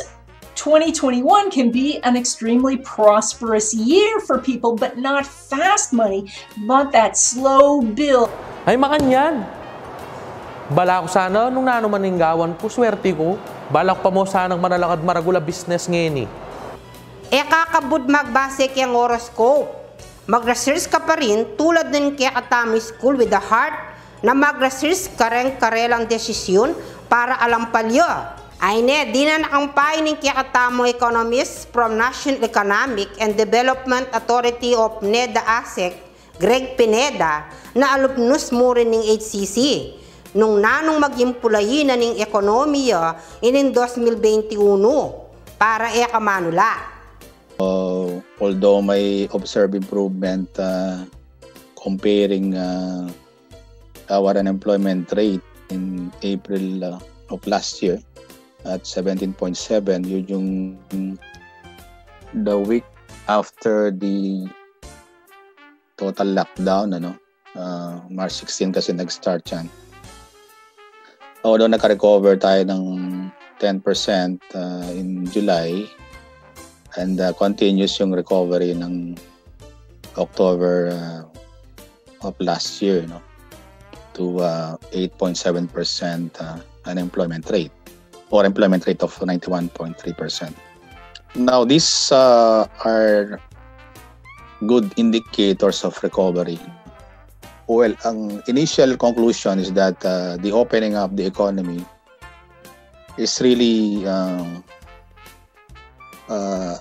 2021 0.57 1.53
can 1.53 1.69
be 1.69 2.01
an 2.01 2.17
extremely 2.17 2.81
prosperous 2.81 3.77
year 3.77 4.17
for 4.25 4.41
people, 4.41 4.73
but 4.73 4.97
not 4.97 5.21
fast 5.23 5.93
money, 5.93 6.25
but 6.65 6.89
that 6.89 7.13
slow 7.13 7.85
build. 7.85 8.33
Ay, 8.65 8.73
makanyan. 8.73 9.45
Bala 10.73 11.05
ko 11.05 11.07
sana 11.07 11.47
nung 11.47 11.69
nano 11.69 11.87
maninggawan 11.87 12.57
ko, 12.57 12.67
swerte 12.67 13.13
ko. 13.13 13.37
Balak 13.69 14.01
pa 14.03 14.09
mo 14.11 14.25
sanang 14.27 14.59
manalakad 14.59 14.99
maragula 15.05 15.39
business 15.39 15.87
ngayon 15.87 16.25
eh. 16.25 16.29
E 17.31 17.39
kakabud 17.45 18.09
magbase 18.09 18.67
kayang 18.73 18.97
horoscope. 18.97 19.69
Mag-research 20.27 20.91
ka 20.91 20.99
pa 20.99 21.15
rin 21.15 21.55
tulad 21.55 21.87
ng 21.87 22.19
kaya 22.19 22.35
katami 22.35 22.83
school 22.83 23.15
with 23.15 23.31
the 23.31 23.39
heart 23.39 23.71
na 24.19 24.35
mag-research 24.35 25.15
ka 25.15 25.31
rin 25.31 25.55
karelang 25.55 26.03
desisyon 26.03 26.75
para 27.07 27.39
alam 27.39 27.71
palyo. 28.57 28.65
Ay 28.65 28.81
ne, 28.81 29.11
di 29.13 29.25
na 29.25 29.37
nakampay 29.37 30.01
ng 30.01 30.17
kaya 30.17 30.33
katamo 30.33 30.85
economist 30.89 31.69
from 31.69 31.97
National 31.97 32.43
Economic 32.43 33.09
and 33.21 33.37
Development 33.37 34.07
Authority 34.13 34.73
of 34.73 35.01
NEDA 35.01 35.41
ASEC, 35.45 35.93
Greg 36.39 36.77
Pineda, 36.77 37.45
na 37.77 37.93
alumnus 37.93 38.51
mo 38.51 38.73
rin 38.73 38.89
ng 38.89 39.03
HCC 39.17 39.57
nung 40.37 40.61
nanong 40.61 41.01
magimpulayin 41.01 41.89
na 41.89 41.95
ng 41.97 42.19
ekonomiya 42.19 43.17
inin 43.41 43.73
2021 43.73 44.57
para 45.57 45.89
e 45.93 46.03
kamanula. 46.09 46.97
Uh, 47.57 48.21
although 48.37 48.85
may 48.85 49.25
observed 49.33 49.73
improvement 49.73 50.45
uh, 50.61 51.01
comparing 51.73 52.53
uh, 52.53 53.09
our 54.13 54.37
unemployment 54.37 55.09
rate 55.17 55.41
in 55.73 56.13
April 56.21 56.85
uh, 56.85 57.33
of 57.33 57.41
last 57.49 57.81
year 57.81 57.97
at 58.67 58.83
17.7 58.83 59.33
yun 60.03 60.25
yung 60.27 60.47
the 62.43 62.57
week 62.59 62.83
after 63.31 63.91
the 63.91 64.47
total 65.95 66.27
lockdown 66.27 66.95
ano? 66.95 67.15
Uh, 67.57 67.97
March 68.11 68.37
16 68.45 68.75
kasi 68.75 68.93
nag-start 68.93 69.41
yan. 69.49 69.65
Although 71.41 71.71
naka-recover 71.71 72.37
tayo 72.37 72.61
ng 72.67 72.83
10% 73.57 73.81
uh, 74.53 74.89
in 74.93 75.25
July 75.33 75.89
and 77.01 77.17
uh, 77.17 77.33
continuous 77.33 77.97
yung 77.97 78.13
recovery 78.13 78.77
ng 78.77 79.17
October 80.17 80.93
uh, 80.93 81.21
of 82.21 82.37
last 82.37 82.77
year 82.81 83.05
no? 83.09 83.23
To 84.17 84.41
uh, 84.41 84.77
8.7% 84.93 85.65
uh, 86.41 86.57
unemployment 86.85 87.45
rate 87.49 87.76
or 88.29 88.45
employment 88.45 88.85
rate 88.87 89.01
of 89.03 89.13
91.3%. 89.19 90.53
Now 91.35 91.63
these 91.63 92.11
uh, 92.11 92.67
are 92.83 93.39
good 94.65 94.91
indicators 94.97 95.83
of 95.83 96.01
recovery. 96.01 96.59
Well, 97.67 97.93
ang 98.05 98.41
initial 98.47 98.95
conclusion 98.95 99.59
is 99.59 99.73
that 99.73 99.99
uh, 100.05 100.37
the 100.39 100.51
opening 100.55 100.95
up 100.95 101.15
the 101.15 101.27
economy 101.27 101.83
is 103.17 103.41
really 103.41 104.07
um, 104.07 104.63
uh, 106.29 106.77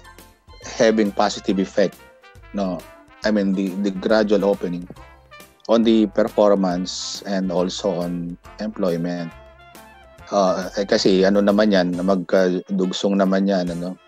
having 0.66 1.10
positive 1.10 1.58
effect 1.58 1.96
no 2.52 2.78
i 3.24 3.30
mean 3.30 3.52
the 3.52 3.68
the 3.86 3.90
gradual 3.90 4.44
opening 4.44 4.86
on 5.68 5.82
the 5.82 6.06
performance 6.12 7.22
and 7.26 7.50
also 7.50 7.90
on 7.90 8.36
employment 8.60 9.32
uh, 10.30 10.70
eh, 10.78 10.86
kasi 10.86 11.22
ano 11.26 11.42
naman 11.42 11.72
yan 11.72 11.94
magdugsong 11.96 13.18
naman 13.18 13.46
yan 13.46 13.70
ano 13.72 13.98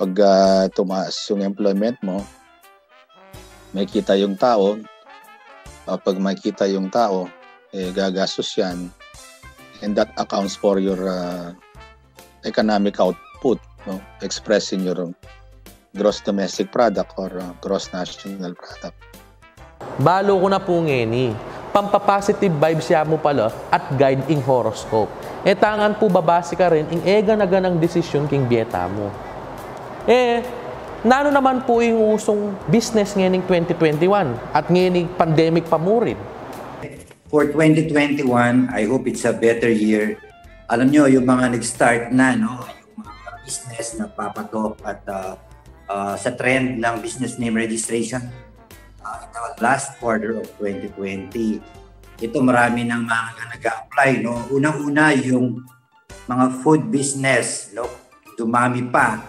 pag 0.00 0.12
uh, 0.16 0.64
tumaas 0.72 1.14
yung 1.28 1.44
employment 1.44 1.98
mo 2.00 2.24
makita 3.76 4.16
yung 4.16 4.34
tao 4.34 4.80
uh, 5.86 5.98
pag 5.98 6.16
makita 6.18 6.66
yung 6.66 6.88
tao 6.88 7.28
eh 7.70 7.94
gagastos 7.94 8.50
yan 8.58 8.90
and 9.82 9.94
that 9.94 10.10
accounts 10.18 10.58
for 10.58 10.82
your 10.82 10.98
uh, 11.06 11.54
economic 12.44 12.98
output 12.98 13.60
no? 13.86 14.00
expressing 14.20 14.82
your 14.84 15.12
gross 15.96 16.20
domestic 16.22 16.70
product 16.70 17.14
or 17.18 17.30
uh, 17.38 17.50
gross 17.58 17.90
national 17.90 18.54
product. 18.54 18.96
Balo 19.98 20.38
ko 20.38 20.46
na 20.46 20.60
po 20.62 20.78
ngeni. 20.80 21.34
Pampapositive 21.70 22.50
vibes 22.50 22.90
siya 22.90 23.06
mo 23.06 23.18
pala 23.18 23.50
at 23.70 23.82
guide 23.94 24.26
ing 24.26 24.42
horoscope. 24.42 25.10
E 25.40 25.56
tangan 25.56 25.96
po 25.96 26.12
babase 26.12 26.52
ka 26.52 26.68
rin 26.68 26.84
ing 26.92 27.00
ega 27.08 27.32
na 27.32 27.48
ganang 27.48 27.80
desisyon 27.80 28.28
king 28.28 28.44
bieta 28.44 28.84
mo. 28.92 29.08
Eh, 30.04 30.44
nano 31.00 31.32
naman 31.32 31.64
po 31.64 31.80
yung 31.80 32.12
usong 32.12 32.52
business 32.68 33.16
ngening 33.16 33.40
2021 33.48 34.36
at 34.52 34.68
ngening 34.68 35.08
pandemic 35.16 35.64
pa 35.64 35.80
mo 35.80 36.04
rin. 36.04 36.20
For 37.32 37.48
2021, 37.48 38.26
I 38.68 38.82
hope 38.84 39.08
it's 39.08 39.24
a 39.24 39.32
better 39.32 39.70
year. 39.72 40.20
Alam 40.68 40.92
nyo, 40.92 41.08
yung 41.08 41.24
mga 41.24 41.56
nag-start 41.56 42.12
na, 42.12 42.36
no? 42.36 42.60
yung 42.60 43.00
mga 43.00 43.30
business 43.46 43.96
na 43.96 44.12
papatok 44.12 44.76
at 44.84 45.00
uh, 45.08 45.34
uh, 45.88 46.14
sa 46.20 46.36
trend 46.36 46.84
ng 46.84 46.94
business 47.00 47.40
name 47.40 47.56
registration 47.56 48.28
uh, 49.00 49.24
in 49.24 49.30
the 49.32 49.62
last 49.64 49.96
quarter 49.96 50.36
of 50.36 50.44
2020. 50.60 51.79
Ito 52.20 52.38
marami 52.44 52.84
ng 52.84 53.02
mga 53.08 53.42
nag-apply. 53.56 54.10
No? 54.20 54.44
Unang-una 54.52 55.16
yung 55.16 55.64
mga 56.28 56.46
food 56.60 56.92
business, 56.92 57.72
no? 57.72 57.88
dumami 58.36 58.84
pa. 58.92 59.24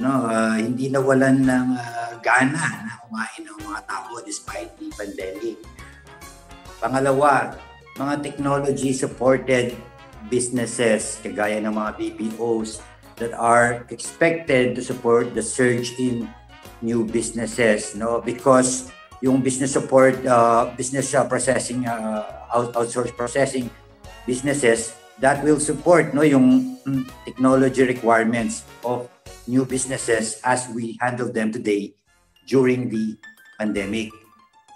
No? 0.00 0.24
Uh, 0.24 0.56
hindi 0.56 0.88
nawalan 0.88 1.44
ng 1.44 1.66
uh, 1.76 2.12
gana 2.24 2.88
na 2.88 2.92
kumain 3.04 3.44
ng 3.44 3.58
mga 3.60 3.80
tao 3.84 4.16
despite 4.24 4.72
the 4.80 4.88
pandemic. 4.96 5.60
Pangalawa, 6.80 7.52
mga 8.00 8.24
technology-supported 8.24 9.76
businesses 10.32 11.20
kagaya 11.20 11.60
ng 11.60 11.76
mga 11.76 11.90
BPOs 12.00 12.80
that 13.20 13.36
are 13.36 13.84
expected 13.92 14.72
to 14.72 14.80
support 14.80 15.36
the 15.36 15.44
surge 15.44 15.92
in 16.00 16.24
new 16.82 17.04
businesses 17.06 17.94
no 17.94 18.18
because 18.18 18.90
yung 19.22 19.38
business 19.38 19.72
support 19.72 20.18
uh, 20.26 20.74
business 20.74 21.14
uh, 21.14 21.22
processing 21.24 21.86
uh, 21.86 22.26
out, 22.50 22.74
outsource 22.74 23.14
processing 23.14 23.70
businesses 24.26 24.98
that 25.22 25.38
will 25.46 25.62
support 25.62 26.10
no 26.10 26.26
yung 26.26 26.76
mm, 26.82 27.06
technology 27.22 27.86
requirements 27.86 28.66
of 28.82 29.06
new 29.46 29.62
businesses 29.62 30.42
as 30.42 30.66
we 30.74 30.98
handle 30.98 31.30
them 31.30 31.54
today 31.54 31.94
during 32.50 32.90
the 32.90 33.14
pandemic. 33.58 34.10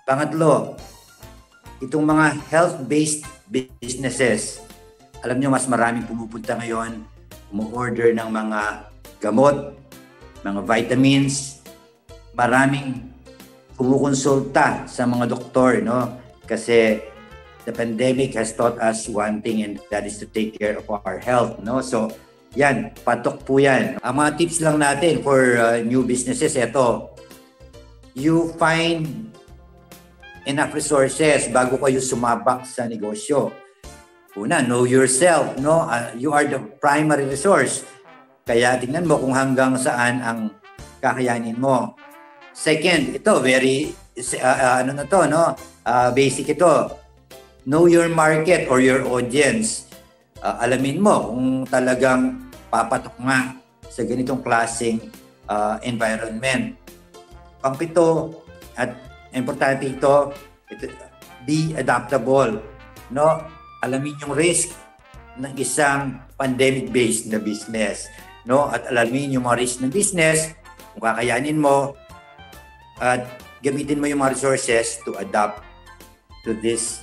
Pangatlo, 0.07 0.79
itong 1.83 2.07
mga 2.07 2.39
health-based 2.47 3.27
businesses, 3.51 4.63
alam 5.27 5.43
nyo 5.43 5.51
mas 5.51 5.67
maraming 5.67 6.07
pumupunta 6.07 6.55
ngayon, 6.55 7.03
umu-order 7.51 8.15
ng 8.15 8.31
mga 8.31 8.61
gamot, 9.19 9.75
mga 10.47 10.61
vitamins, 10.63 11.59
maraming 12.31 13.16
kumukonsulta 13.77 14.89
sa 14.89 15.05
mga 15.05 15.31
doktor, 15.31 15.85
no? 15.85 16.17
Kasi 16.49 17.01
the 17.69 17.73
pandemic 17.73 18.33
has 18.35 18.57
taught 18.57 18.81
us 18.81 19.07
one 19.07 19.45
thing 19.45 19.61
and 19.63 19.79
that 19.93 20.09
is 20.09 20.17
to 20.17 20.27
take 20.27 20.57
care 20.57 20.81
of 20.81 20.89
our 20.89 21.21
health, 21.21 21.61
no? 21.61 21.85
So, 21.85 22.11
yan, 22.57 22.97
patok 23.05 23.45
po 23.45 23.61
yan. 23.61 24.01
Ang 24.01 24.15
mga 24.17 24.31
tips 24.41 24.59
lang 24.65 24.81
natin 24.81 25.21
for 25.21 25.61
uh, 25.61 25.79
new 25.85 26.01
businesses, 26.03 26.57
ito, 26.57 27.13
you 28.17 28.57
find 28.57 29.29
enough 30.49 30.73
resources 30.73 31.53
bago 31.53 31.77
kayo 31.77 32.01
sumabak 32.01 32.65
sa 32.65 32.89
negosyo. 32.89 33.53
Una, 34.37 34.65
know 34.65 34.89
yourself, 34.89 35.57
no? 35.61 35.85
Uh, 35.85 36.13
you 36.17 36.33
are 36.33 36.49
the 36.49 36.61
primary 36.81 37.29
resource. 37.29 37.85
Kaya 38.47 38.79
tingnan 38.81 39.05
mo 39.05 39.21
kung 39.21 39.37
hanggang 39.37 39.77
saan 39.77 40.23
ang 40.23 40.55
kakayanin 41.03 41.59
mo. 41.59 41.93
Second, 42.57 43.21
ito 43.21 43.37
very 43.45 43.93
uh, 44.41 44.81
ano 44.81 44.97
na 44.97 45.05
to, 45.05 45.29
no? 45.29 45.53
Uh, 45.85 46.09
basic 46.17 46.57
ito. 46.57 46.89
Know 47.69 47.85
your 47.85 48.09
market 48.09 48.73
or 48.73 48.81
your 48.81 49.05
audience. 49.05 49.93
Uh, 50.41 50.65
alamin 50.65 50.97
mo 50.97 51.37
kung 51.37 51.69
talagang 51.69 52.49
papatok 52.73 53.13
nga 53.21 53.61
sa 53.93 54.09
ganitong 54.09 54.41
klaseng 54.41 55.05
uh, 55.53 55.77
environment. 55.85 56.81
Pangpito 57.61 58.41
at 58.73 58.97
importante 59.37 59.93
ito, 59.93 60.33
ito 60.73 60.89
be 61.45 61.77
adaptable. 61.77 62.57
No? 63.13 63.37
Alamin 63.85 64.17
yung 64.25 64.33
risk 64.33 64.73
ng 65.37 65.53
isang 65.61 66.25
pandemic-based 66.41 67.29
na 67.29 67.37
business. 67.37 68.09
No? 68.49 68.73
At 68.73 68.89
alamin 68.89 69.37
yung 69.37 69.45
mga 69.45 69.61
risk 69.61 69.85
ng 69.85 69.93
business, 69.93 70.57
kung 70.97 71.05
kakayanin 71.05 71.61
mo, 71.61 71.93
at 73.01 73.27
gamitin 73.61 74.01
mo 74.01 74.07
yung 74.09 74.23
mga 74.23 74.37
resources 74.37 75.01
to 75.05 75.17
adapt 75.21 75.65
to 76.47 76.57
this 76.63 77.03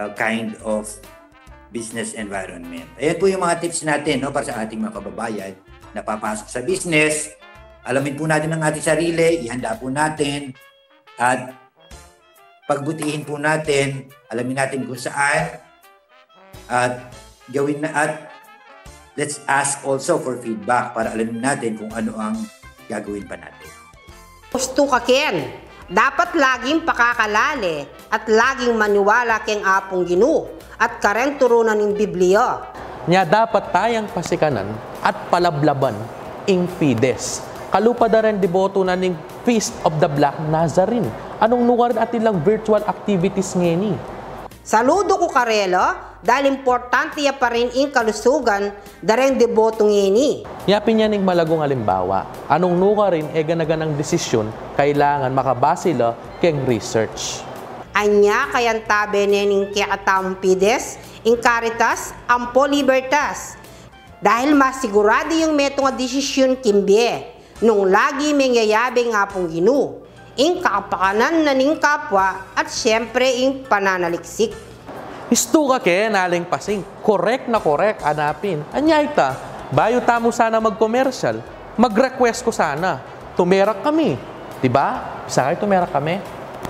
uh, 0.00 0.10
kind 0.14 0.56
of 0.64 0.88
business 1.68 2.16
environment. 2.16 2.88
Ayan 2.96 3.16
po 3.20 3.28
yung 3.28 3.44
mga 3.44 3.60
tips 3.60 3.84
natin 3.84 4.24
no, 4.24 4.32
para 4.32 4.48
sa 4.48 4.56
ating 4.64 4.80
mga 4.80 4.96
kababayan 4.96 5.52
na 5.92 6.00
papasok 6.00 6.48
sa 6.48 6.60
business. 6.64 7.32
Alamin 7.84 8.16
po 8.16 8.24
natin 8.24 8.52
ang 8.52 8.62
ating 8.64 8.84
sarili, 8.84 9.44
ihanda 9.48 9.76
po 9.76 9.88
natin, 9.88 10.52
at 11.16 11.56
pagbutihin 12.68 13.24
po 13.24 13.40
natin, 13.40 14.12
alamin 14.28 14.60
natin 14.60 14.84
kung 14.84 15.00
saan, 15.00 15.56
at 16.68 17.08
gawin 17.48 17.80
na 17.80 17.90
at 17.96 18.12
let's 19.16 19.40
ask 19.48 19.80
also 19.88 20.20
for 20.20 20.36
feedback 20.36 20.92
para 20.92 21.16
alam 21.16 21.40
natin 21.40 21.80
kung 21.80 21.88
ano 21.96 22.12
ang 22.20 22.36
gagawin 22.92 23.24
pa 23.24 23.40
natin. 23.40 23.77
Gusto 24.48 24.88
ka 24.88 25.04
Ken, 25.04 25.44
dapat 25.92 26.32
laging 26.32 26.80
pakakalali 26.80 27.84
at 28.08 28.24
laging 28.32 28.72
maniwala 28.80 29.44
keng 29.44 29.60
apong 29.60 30.08
ginu 30.08 30.48
at 30.80 31.04
karen 31.04 31.36
turunan 31.36 31.76
ng 31.76 31.92
Biblia. 31.92 32.64
Nya 33.04 33.28
dapat 33.28 33.68
tayang 33.68 34.08
pasikanan 34.08 34.72
at 35.04 35.12
palablaban 35.28 35.92
ing 36.48 36.64
fides. 36.80 37.44
Kalupada 37.68 38.24
rin 38.24 38.40
deboto 38.40 38.80
na 38.80 38.96
ning 38.96 39.12
Feast 39.44 39.76
of 39.84 40.00
the 40.00 40.08
Black 40.08 40.40
Nazarene. 40.48 41.12
Anong 41.44 41.68
lugar 41.68 41.92
atin 42.00 42.24
lang 42.24 42.40
virtual 42.40 42.80
activities 42.88 43.52
ngeni? 43.52 43.92
Saludo 44.64 45.20
ko 45.20 45.28
karelo 45.28 46.07
dahil 46.18 46.50
importante 46.50 47.22
ya 47.22 47.30
pa 47.34 47.54
rin 47.54 47.70
ing 47.74 47.94
kalusugan 47.94 48.74
dareng 48.98 49.38
deboto 49.38 49.86
ngini. 49.86 50.42
Yapin 50.66 50.98
niya 50.98 51.06
ning 51.06 51.22
malagong 51.22 51.62
halimbawa. 51.62 52.26
Anong 52.50 52.74
nuka 52.74 53.14
rin 53.14 53.26
e 53.30 53.40
ganaganang 53.46 53.94
desisyon 53.94 54.50
kailangan 54.74 55.30
makabase 55.30 55.94
la 55.94 56.18
keng 56.42 56.66
research. 56.66 57.46
Anya 57.98 58.46
kayan 58.54 58.86
tabe 58.86 59.26
nening 59.26 59.74
kaya 59.74 59.98
pides, 60.38 61.02
ing 61.26 61.34
caritas, 61.42 62.14
ampo 62.30 62.62
libertas. 62.62 63.58
Dahil 64.18 64.54
masigurado 64.54 65.34
yung 65.34 65.54
meto 65.54 65.82
nga 65.82 65.94
desisyon 65.94 66.58
kimbie, 66.58 67.22
nung 67.62 67.86
lagi 67.86 68.34
mengyayabing 68.34 69.14
nga 69.14 69.26
pong 69.26 69.50
ginu, 69.50 69.98
ing 70.38 70.62
kapakanan 70.62 71.42
na 71.42 71.54
ning 71.54 71.78
kapwa 71.78 72.54
at 72.54 72.70
syempre 72.70 73.26
ing 73.26 73.66
pananaliksik. 73.66 74.67
Isto 75.28 75.68
ka 75.68 75.78
ke 75.84 76.08
naling 76.08 76.48
pasing. 76.48 76.80
Correct 77.04 77.52
na 77.52 77.60
correct 77.60 78.00
anapin. 78.00 78.64
Anyay 78.72 79.12
ta, 79.12 79.36
bayo 79.68 80.00
tamo 80.00 80.32
sana 80.32 80.56
mag-commercial. 80.56 81.44
Mag-request 81.76 82.40
ko 82.40 82.50
sana. 82.50 83.04
Tumerak 83.36 83.84
kami. 83.84 84.16
Diba? 84.58 85.20
Isa 85.28 85.44
kayo 85.46 85.60
tumerak 85.60 85.92
kami? 85.92 86.18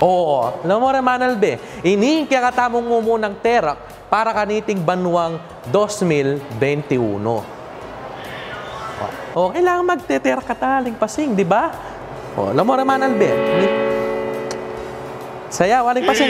Oo. 0.03 0.63
Alam 0.63 0.79
mo, 0.83 0.89
Remanal 0.91 1.35
be, 1.39 1.59
ini 1.87 2.27
kaya 2.27 2.51
katamong 2.51 2.85
mo 2.85 3.15
ng 3.17 3.35
terak 3.41 3.79
para 4.11 4.35
kaniting 4.35 4.83
banwang 4.83 5.39
2021. 5.71 7.59
O, 9.39 9.55
kailangan 9.55 9.87
magteter 9.87 10.43
kataling 10.43 10.99
pasing, 10.99 11.39
di 11.39 11.47
ba? 11.47 11.71
O, 12.35 12.51
alam 12.51 12.67
mo 12.67 12.75
naman, 12.75 12.99
Albe. 13.07 13.31
Saya, 15.49 15.81
waling 15.87 16.05
pasing, 16.05 16.29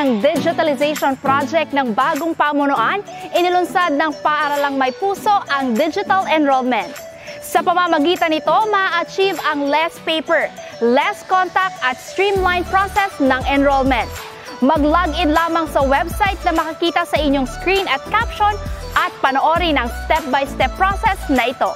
ng 0.04 0.20
digitalization 0.20 1.16
project 1.24 1.72
ng 1.72 1.96
bagong 1.96 2.36
pamunuan, 2.36 3.00
inilunsad 3.32 3.96
ng 3.96 4.12
paaralang 4.20 4.76
may 4.76 4.92
puso 5.00 5.32
ang 5.48 5.72
digital 5.72 6.28
enrollment. 6.28 6.92
Sa 7.40 7.64
pamamagitan 7.64 8.36
nito, 8.36 8.52
ma-achieve 8.68 9.40
ang 9.48 9.72
less 9.72 9.96
paper, 10.04 10.52
less 10.84 11.24
contact 11.32 11.80
at 11.80 11.96
streamlined 11.96 12.68
process 12.68 13.16
ng 13.24 13.40
enrollment. 13.48 14.12
Mag-login 14.60 15.32
lamang 15.32 15.72
sa 15.72 15.80
website 15.80 16.40
na 16.44 16.52
makikita 16.52 17.08
sa 17.08 17.16
inyong 17.16 17.48
screen 17.48 17.88
at 17.88 18.04
caption 18.12 18.52
at 19.00 19.12
panoorin 19.24 19.80
ang 19.80 19.88
step-by-step 20.04 20.68
-step 20.68 20.80
process 20.80 21.20
na 21.32 21.48
ito. 21.48 21.72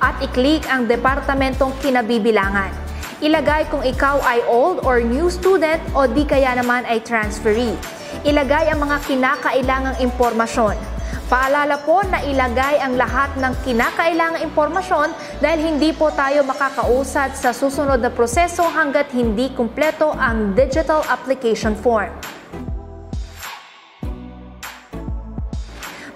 at 0.00 0.16
i-click 0.24 0.64
ang 0.72 0.88
departamentong 0.88 1.76
kinabibilangan. 1.84 2.72
Ilagay 3.20 3.68
kung 3.68 3.84
ikaw 3.84 4.16
ay 4.24 4.40
old 4.48 4.80
or 4.88 5.04
new 5.04 5.28
student 5.28 5.76
o 5.92 6.08
di 6.08 6.24
kaya 6.24 6.56
naman 6.56 6.88
ay 6.88 7.04
transferee. 7.04 7.76
Ilagay 8.24 8.72
ang 8.72 8.80
mga 8.80 8.96
kinakailangang 9.04 10.00
impormasyon. 10.00 10.99
Paalala 11.30 11.78
po 11.86 12.02
na 12.10 12.18
ilagay 12.26 12.82
ang 12.82 12.98
lahat 12.98 13.38
ng 13.38 13.54
kinakailangang 13.62 14.42
impormasyon 14.50 15.14
dahil 15.38 15.62
hindi 15.62 15.94
po 15.94 16.10
tayo 16.10 16.42
makakausad 16.42 17.38
sa 17.38 17.54
susunod 17.54 18.02
na 18.02 18.10
proseso 18.10 18.66
hanggat 18.66 19.14
hindi 19.14 19.46
kumpleto 19.54 20.10
ang 20.10 20.58
digital 20.58 21.06
application 21.06 21.78
form. 21.78 22.10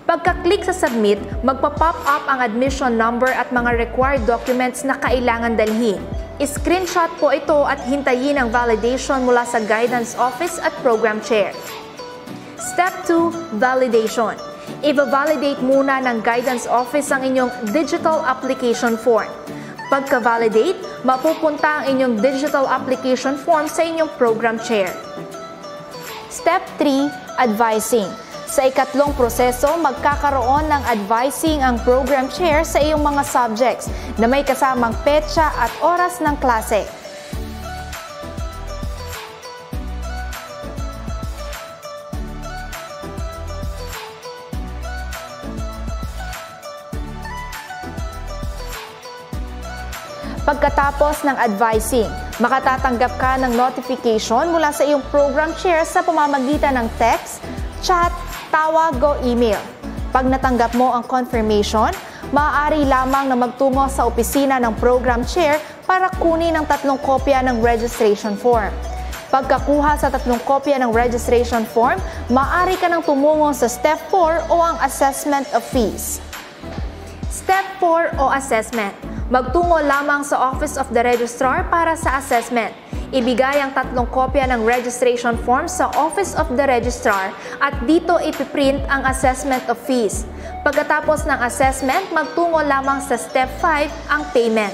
Pagka-click 0.02 0.66
sa 0.66 0.74
submit, 0.74 1.22
magpa-pop 1.46 1.94
up 2.11 2.26
ang 2.26 2.42
admission 2.42 2.98
number 2.98 3.30
at 3.30 3.54
mga 3.54 3.78
required 3.87 4.26
documents 4.26 4.83
na 4.83 4.98
kailangan 4.98 5.54
dalhin. 5.54 6.02
I-screenshot 6.42 7.14
po 7.22 7.30
ito 7.30 7.62
at 7.62 7.78
hintayin 7.87 8.35
ang 8.35 8.50
validation 8.50 9.22
mula 9.22 9.46
sa 9.46 9.62
guidance 9.62 10.18
office 10.18 10.59
at 10.59 10.74
program 10.83 11.22
chair. 11.22 11.54
Step 12.59 12.90
2, 13.07 13.62
validation 13.62 14.54
i-validate 14.85 15.61
muna 15.64 16.00
ng 16.05 16.20
guidance 16.20 16.68
office 16.68 17.09
ang 17.11 17.24
inyong 17.24 17.50
digital 17.72 18.20
application 18.24 18.98
form. 19.00 19.29
Pagka-validate, 19.92 21.05
mapupunta 21.05 21.81
ang 21.81 21.94
inyong 21.96 22.14
digital 22.20 22.64
application 22.66 23.37
form 23.37 23.68
sa 23.68 23.85
inyong 23.85 24.11
program 24.16 24.57
chair. 24.61 24.88
Step 26.33 26.64
3, 26.81 27.09
advising. 27.38 28.09
Sa 28.50 28.70
ikatlong 28.70 29.11
proseso, 29.18 29.74
magkakaroon 29.83 30.70
ng 30.70 30.83
advising 30.87 31.59
ang 31.59 31.79
program 31.83 32.31
chair 32.31 32.62
sa 32.62 32.79
iyong 32.79 33.03
mga 33.03 33.22
subjects 33.27 33.90
na 34.14 34.31
may 34.31 34.46
kasamang 34.46 34.94
petsa 35.03 35.50
at 35.59 35.70
oras 35.83 36.22
ng 36.22 36.38
klase. 36.38 37.04
Pagkatapos 50.44 51.24
ng 51.24 51.40
advising, 51.40 52.04
makatatanggap 52.37 53.16
ka 53.16 53.40
ng 53.40 53.57
notification 53.57 54.52
mula 54.52 54.76
sa 54.76 54.85
iyong 54.85 55.00
program 55.09 55.57
chair 55.57 55.88
sa 55.88 56.04
pamamagitan 56.04 56.76
ng 56.76 56.88
text, 57.00 57.40
chat, 57.80 58.12
tawag 58.52 58.92
o 59.00 59.16
email. 59.24 59.57
Pag 60.12 60.28
natanggap 60.28 60.76
mo 60.76 60.92
ang 60.92 61.00
confirmation, 61.09 61.88
maaari 62.28 62.85
lamang 62.85 63.33
na 63.33 63.40
magtungo 63.40 63.88
sa 63.88 64.04
opisina 64.04 64.61
ng 64.61 64.76
program 64.76 65.24
chair 65.24 65.57
para 65.88 66.12
kunin 66.20 66.52
ang 66.52 66.68
tatlong 66.68 67.00
kopya 67.00 67.40
ng 67.40 67.64
registration 67.64 68.37
form. 68.37 68.68
Pagkakuha 69.33 69.96
sa 69.96 70.12
tatlong 70.12 70.44
kopya 70.44 70.76
ng 70.76 70.92
registration 70.92 71.64
form, 71.64 71.96
maaari 72.28 72.76
ka 72.76 72.92
nang 72.92 73.00
tumungo 73.00 73.48
sa 73.57 73.64
Step 73.64 73.96
4 74.12 74.52
o 74.52 74.61
ang 74.61 74.76
Assessment 74.85 75.48
of 75.57 75.64
Fees. 75.64 76.20
Step 77.33 77.64
4 77.80 78.20
o 78.20 78.28
Assessment 78.28 79.13
Magtungo 79.35 79.83
lamang 79.83 80.23
sa 80.23 80.38
Office 80.55 80.79
of 80.79 80.87
the 80.94 81.03
Registrar 81.03 81.66
para 81.66 81.99
sa 81.99 82.23
assessment. 82.23 82.70
Ibigay 83.11 83.59
ang 83.59 83.75
tatlong 83.75 84.07
kopya 84.07 84.47
ng 84.47 84.62
registration 84.62 85.35
form 85.42 85.66
sa 85.66 85.90
Office 85.99 86.38
of 86.38 86.55
the 86.55 86.62
Registrar 86.62 87.35
at 87.59 87.75
dito 87.83 88.14
ipiprint 88.23 88.87
ang 88.87 89.03
assessment 89.11 89.66
of 89.66 89.75
fees. 89.75 90.23
Pagkatapos 90.62 91.27
ng 91.27 91.42
assessment, 91.51 92.14
magtungo 92.14 92.62
lamang 92.62 93.03
sa 93.03 93.18
Step 93.18 93.51
5 93.59 93.90
ang 94.07 94.23
payment. 94.31 94.70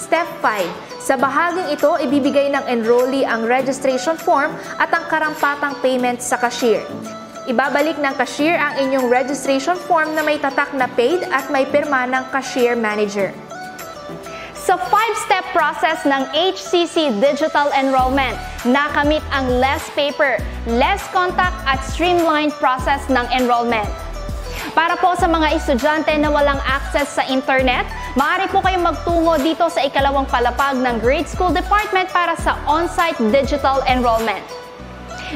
Step 0.00 0.24
5. 0.40 1.04
Sa 1.04 1.20
bahaging 1.20 1.76
ito, 1.76 1.92
ibibigay 2.00 2.48
ng 2.56 2.64
enrollee 2.72 3.28
ang 3.28 3.44
registration 3.44 4.16
form 4.16 4.56
at 4.80 4.88
ang 4.96 5.04
karampatang 5.12 5.76
payment 5.84 6.24
sa 6.24 6.40
cashier. 6.40 6.80
Ibabalik 7.48 7.96
ng 7.96 8.14
cashier 8.20 8.60
ang 8.60 8.76
inyong 8.76 9.08
registration 9.08 9.72
form 9.88 10.12
na 10.12 10.20
may 10.20 10.36
tatak 10.36 10.76
na 10.76 10.84
paid 10.92 11.24
at 11.32 11.48
may 11.48 11.64
pirma 11.64 12.04
ng 12.04 12.28
cashier 12.28 12.76
manager. 12.76 13.32
Sa 14.60 14.76
5-step 14.76 15.56
process 15.56 16.04
ng 16.04 16.28
HCC 16.36 17.16
Digital 17.16 17.72
Enrollment, 17.72 18.36
nakamit 18.68 19.24
ang 19.32 19.48
less 19.56 19.80
paper, 19.96 20.36
less 20.68 21.00
contact 21.16 21.56
at 21.64 21.80
streamlined 21.88 22.52
process 22.60 23.00
ng 23.08 23.24
enrollment. 23.32 23.88
Para 24.76 25.00
po 25.00 25.16
sa 25.16 25.24
mga 25.24 25.56
estudyante 25.56 26.12
na 26.20 26.28
walang 26.28 26.60
access 26.68 27.16
sa 27.16 27.24
internet, 27.24 27.88
maaari 28.20 28.52
po 28.52 28.60
kayong 28.60 28.84
magtungo 28.84 29.40
dito 29.40 29.64
sa 29.72 29.80
ikalawang 29.80 30.28
palapag 30.28 30.76
ng 30.76 31.00
Grade 31.00 31.26
School 31.26 31.56
Department 31.56 32.12
para 32.12 32.36
sa 32.36 32.60
on-site 32.68 33.16
digital 33.32 33.80
enrollment. 33.88 34.59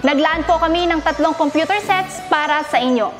Naglaan 0.03 0.43
po 0.43 0.59
kami 0.59 0.91
ng 0.91 0.99
tatlong 1.07 1.37
computer 1.39 1.79
sets 1.79 2.19
para 2.27 2.67
sa 2.67 2.83
inyo. 2.83 3.15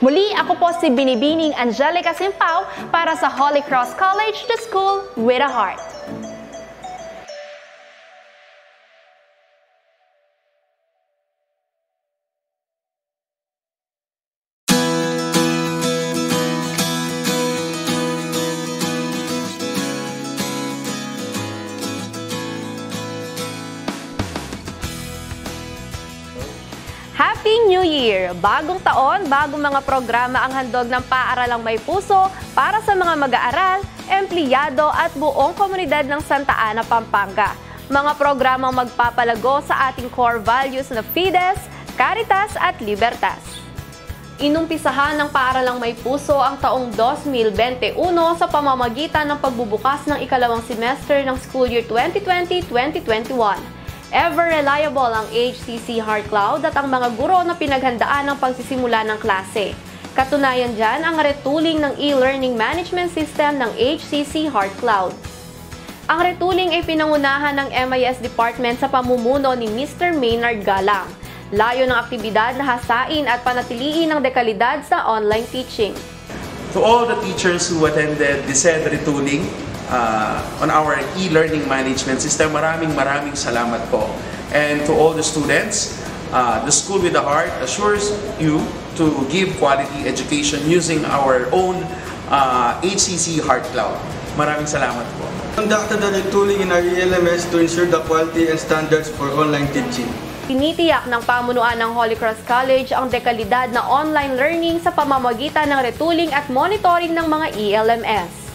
Muli, 0.00 0.32
ako 0.32 0.56
po 0.56 0.68
si 0.78 0.88
Binibining 0.88 1.52
Angelica 1.58 2.16
Simpao 2.16 2.64
para 2.88 3.12
sa 3.18 3.28
Holy 3.28 3.60
Cross 3.66 3.92
College, 3.98 4.46
the 4.48 4.56
school 4.62 5.04
with 5.18 5.42
a 5.42 5.50
heart. 5.50 5.97
Bagong 28.38 28.78
taon, 28.86 29.26
bagong 29.26 29.58
mga 29.58 29.82
programa 29.82 30.46
ang 30.46 30.54
handog 30.54 30.86
ng 30.86 31.02
Paaralang 31.10 31.58
May 31.58 31.74
Puso 31.82 32.30
para 32.54 32.78
sa 32.86 32.94
mga 32.94 33.18
mag-aaral, 33.18 33.82
empleyado 34.06 34.86
at 34.94 35.10
buong 35.18 35.58
komunidad 35.58 36.06
ng 36.06 36.22
Santa 36.22 36.54
Ana, 36.54 36.86
Pampanga. 36.86 37.58
Mga 37.90 38.14
programang 38.14 38.70
magpapalago 38.70 39.58
sa 39.66 39.90
ating 39.90 40.06
core 40.14 40.38
values 40.38 40.86
na 40.94 41.02
Fides, 41.02 41.58
Caritas 41.98 42.54
at 42.54 42.78
Libertas. 42.78 43.42
Inumpisahan 44.38 45.18
ng 45.18 45.34
Paaralang 45.34 45.82
May 45.82 45.98
Puso 45.98 46.38
ang 46.38 46.62
taong 46.62 46.94
2021 46.94 47.98
sa 48.38 48.46
pamamagitan 48.46 49.26
ng 49.34 49.42
pagbubukas 49.42 50.06
ng 50.06 50.22
ikalawang 50.22 50.62
semester 50.62 51.18
ng 51.26 51.34
school 51.42 51.66
year 51.66 51.82
2020-2021. 51.90 53.77
Ever 54.08 54.48
reliable 54.48 55.12
ang 55.12 55.28
HCC 55.28 56.00
Heart 56.00 56.32
Cloud 56.32 56.64
at 56.64 56.72
ang 56.80 56.88
mga 56.88 57.12
guro 57.12 57.44
na 57.44 57.52
pinaghandaan 57.52 58.24
ng 58.32 58.40
pagsisimula 58.40 59.04
ng 59.04 59.20
klase. 59.20 59.76
Katunayan 60.16 60.72
dyan 60.72 61.04
ang 61.04 61.20
retooling 61.20 61.76
ng 61.76 61.92
e-learning 62.00 62.56
management 62.56 63.12
system 63.12 63.60
ng 63.60 63.68
HCC 63.76 64.48
Heart 64.48 64.72
Cloud. 64.80 65.12
Ang 66.08 66.24
retooling 66.24 66.72
ay 66.72 66.88
pinangunahan 66.88 67.52
ng 67.52 67.68
MIS 67.68 68.24
Department 68.24 68.80
sa 68.80 68.88
pamumuno 68.88 69.52
ni 69.52 69.68
Mr. 69.68 70.16
Maynard 70.16 70.64
Galang. 70.64 71.12
Layo 71.52 71.84
ng 71.84 72.00
aktibidad 72.00 72.56
na 72.56 72.64
hasain 72.64 73.28
at 73.28 73.44
panatiliin 73.44 74.08
ang 74.08 74.24
dekalidad 74.24 74.88
sa 74.88 75.04
online 75.04 75.44
teaching. 75.52 75.92
To 76.72 76.80
all 76.80 77.04
the 77.04 77.20
teachers 77.20 77.68
who 77.68 77.84
attended 77.84 78.40
the 78.48 78.56
said 78.56 78.88
retooling 78.88 79.44
uh, 79.90 80.62
on 80.62 80.70
our 80.70 81.00
e-learning 81.18 81.66
management 81.68 82.20
system, 82.20 82.52
maraming 82.52 82.92
maraming 82.92 83.36
salamat 83.36 83.82
po. 83.88 84.08
And 84.52 84.80
to 84.88 84.96
all 84.96 85.12
the 85.12 85.24
students, 85.24 86.00
uh, 86.32 86.64
the 86.64 86.72
School 86.72 87.00
with 87.00 87.16
a 87.16 87.24
Heart 87.24 87.52
assures 87.60 88.12
you 88.40 88.64
to 88.96 89.12
give 89.28 89.56
quality 89.60 90.08
education 90.08 90.64
using 90.64 91.04
our 91.04 91.48
own 91.52 91.84
uh, 92.32 92.80
HCC 92.80 93.40
Heart 93.44 93.64
Cloud. 93.72 93.96
Maraming 94.38 94.70
salamat 94.70 95.04
po. 95.18 95.26
Conducted 95.58 95.98
the 95.98 96.10
retooling 96.14 96.62
in 96.62 96.70
our 96.70 96.80
ELMS 96.80 97.50
to 97.50 97.58
ensure 97.58 97.90
the 97.90 97.98
quality 98.06 98.46
and 98.46 98.58
standards 98.58 99.10
for 99.10 99.26
online 99.34 99.66
teaching. 99.74 100.06
Tinitiyak 100.48 101.04
ng 101.10 101.20
pamunuan 101.28 101.76
ng 101.76 101.92
Holy 101.92 102.16
Cross 102.16 102.40
College 102.48 102.88
ang 102.94 103.12
dekalidad 103.12 103.68
na 103.68 103.84
online 103.84 104.32
learning 104.38 104.80
sa 104.80 104.94
pamamagitan 104.94 105.68
ng 105.68 105.80
retooling 105.84 106.32
at 106.32 106.48
monitoring 106.48 107.12
ng 107.12 107.26
mga 107.26 107.46
ELMS. 107.52 108.47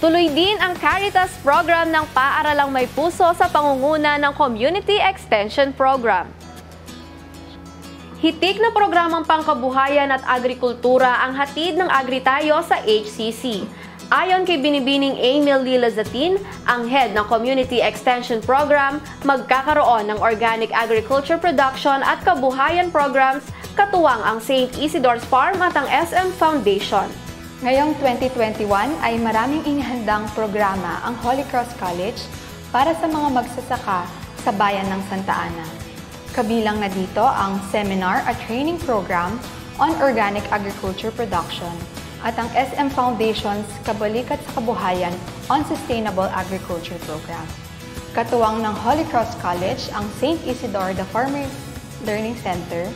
Tuloy 0.00 0.32
din 0.32 0.56
ang 0.64 0.72
Caritas 0.80 1.28
program 1.44 1.92
ng 1.92 2.08
Paaralang 2.16 2.72
May 2.72 2.88
Puso 2.88 3.36
sa 3.36 3.52
pangunguna 3.52 4.16
ng 4.16 4.32
Community 4.32 4.96
Extension 4.96 5.76
Program. 5.76 6.24
Hitik 8.24 8.64
na 8.64 8.72
programang 8.72 9.28
pangkabuhayan 9.28 10.08
at 10.08 10.24
agrikultura 10.24 11.20
ang 11.20 11.36
hatid 11.36 11.76
ng 11.76 11.84
Agritayo 11.92 12.64
sa 12.64 12.80
HCC. 12.80 13.68
Ayon 14.08 14.48
kay 14.48 14.56
Binibining 14.56 15.20
Emil 15.20 15.68
Lilazatin, 15.68 16.40
ang 16.64 16.88
head 16.88 17.12
ng 17.12 17.28
Community 17.28 17.84
Extension 17.84 18.40
Program, 18.40 19.04
magkakaroon 19.28 20.08
ng 20.08 20.18
organic 20.24 20.72
agriculture 20.72 21.36
production 21.36 22.00
at 22.00 22.24
kabuhayan 22.24 22.88
programs 22.88 23.44
katuwang 23.76 24.24
ang 24.24 24.40
St. 24.40 24.72
Isidore's 24.80 25.28
Farm 25.28 25.60
at 25.60 25.76
ang 25.76 25.84
SM 25.92 26.32
Foundation. 26.40 27.29
Ngayong 27.60 27.92
2021 28.00 28.64
ay 29.04 29.20
maraming 29.20 29.60
inihandang 29.68 30.24
programa 30.32 30.96
ang 31.04 31.12
Holy 31.20 31.44
Cross 31.52 31.76
College 31.76 32.16
para 32.72 32.96
sa 32.96 33.04
mga 33.04 33.36
magsasaka 33.36 34.08
sa 34.40 34.48
bayan 34.56 34.88
ng 34.88 34.96
Santa 35.12 35.44
Ana. 35.44 35.68
Kabilang 36.32 36.80
na 36.80 36.88
dito 36.88 37.20
ang 37.20 37.60
seminar 37.68 38.24
at 38.24 38.40
training 38.48 38.80
program 38.80 39.36
on 39.76 39.92
organic 40.00 40.40
agriculture 40.48 41.12
production 41.12 41.68
at 42.24 42.32
ang 42.40 42.48
SM 42.56 42.88
Foundation's 42.96 43.68
Kabalikat 43.84 44.40
sa 44.48 44.56
Kabuhayan 44.56 45.12
on 45.52 45.60
Sustainable 45.68 46.32
Agriculture 46.32 46.96
Program. 47.04 47.44
Katuwang 48.16 48.64
ng 48.64 48.72
Holy 48.72 49.04
Cross 49.12 49.36
College 49.36 49.92
ang 49.92 50.08
St. 50.16 50.40
Isidore 50.48 50.96
the 50.96 51.04
Farmer 51.12 51.44
Learning 52.08 52.40
Center 52.40 52.88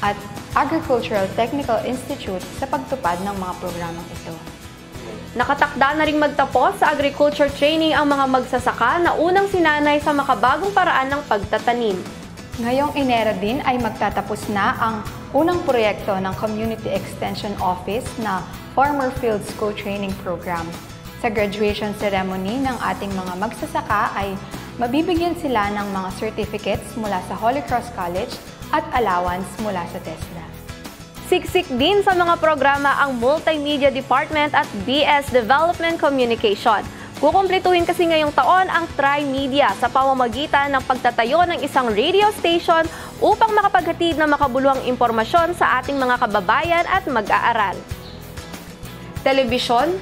at 0.00 0.16
Agricultural 0.56 1.28
Technical 1.36 1.84
Institute 1.84 2.40
sa 2.56 2.64
pagtupad 2.64 3.20
ng 3.20 3.36
mga 3.36 3.52
programang 3.60 4.08
ito. 4.08 4.32
Nakatakda 5.36 6.00
na 6.00 6.08
ring 6.08 6.16
magtapos 6.16 6.80
sa 6.80 6.96
agriculture 6.96 7.52
training 7.52 7.92
ang 7.92 8.08
mga 8.08 8.24
magsasaka 8.24 9.04
na 9.04 9.12
unang 9.20 9.52
sinanay 9.52 10.00
sa 10.00 10.16
makabagong 10.16 10.72
paraan 10.72 11.12
ng 11.12 11.20
pagtatanim. 11.28 12.00
Ngayong 12.56 12.96
Enero 12.96 13.36
din 13.36 13.60
ay 13.68 13.76
magtatapos 13.76 14.48
na 14.48 14.72
ang 14.80 14.96
unang 15.36 15.60
proyekto 15.68 16.16
ng 16.16 16.32
Community 16.40 16.88
Extension 16.88 17.52
Office 17.60 18.08
na 18.24 18.40
Farmer 18.72 19.12
Field 19.20 19.44
School 19.44 19.76
Training 19.76 20.16
Program. 20.24 20.64
Sa 21.20 21.28
graduation 21.28 21.92
ceremony 22.00 22.64
ng 22.64 22.80
ating 22.80 23.12
mga 23.12 23.36
magsasaka 23.36 24.16
ay 24.16 24.32
mabibigyan 24.80 25.36
sila 25.36 25.68
ng 25.76 25.92
mga 25.92 26.08
certificates 26.16 26.96
mula 26.96 27.20
sa 27.28 27.36
Holy 27.36 27.60
Cross 27.68 27.92
College 27.92 28.32
at 28.72 28.88
allowance 28.96 29.46
mula 29.60 29.84
sa 29.92 30.00
TESDA. 30.00 30.45
Siksik 31.26 31.66
din 31.74 32.06
sa 32.06 32.14
mga 32.14 32.38
programa 32.38 33.02
ang 33.02 33.18
Multimedia 33.18 33.90
Department 33.90 34.54
at 34.54 34.70
BS 34.86 35.34
Development 35.34 35.98
Communication. 35.98 36.86
Kukumpletuhin 37.18 37.82
kasi 37.82 38.06
ngayong 38.06 38.30
taon 38.30 38.70
ang 38.70 38.86
Tri-Media 38.94 39.74
sa 39.74 39.90
pamamagitan 39.90 40.70
ng 40.70 40.86
pagtatayo 40.86 41.42
ng 41.50 41.66
isang 41.66 41.90
radio 41.90 42.30
station 42.30 42.86
upang 43.18 43.50
makapaghatid 43.58 44.14
ng 44.14 44.30
makabuluhang 44.38 44.86
impormasyon 44.86 45.50
sa 45.58 45.82
ating 45.82 45.98
mga 45.98 46.14
kababayan 46.22 46.86
at 46.86 47.02
mag-aaral. 47.10 47.74
Telebisyon, 49.26 49.98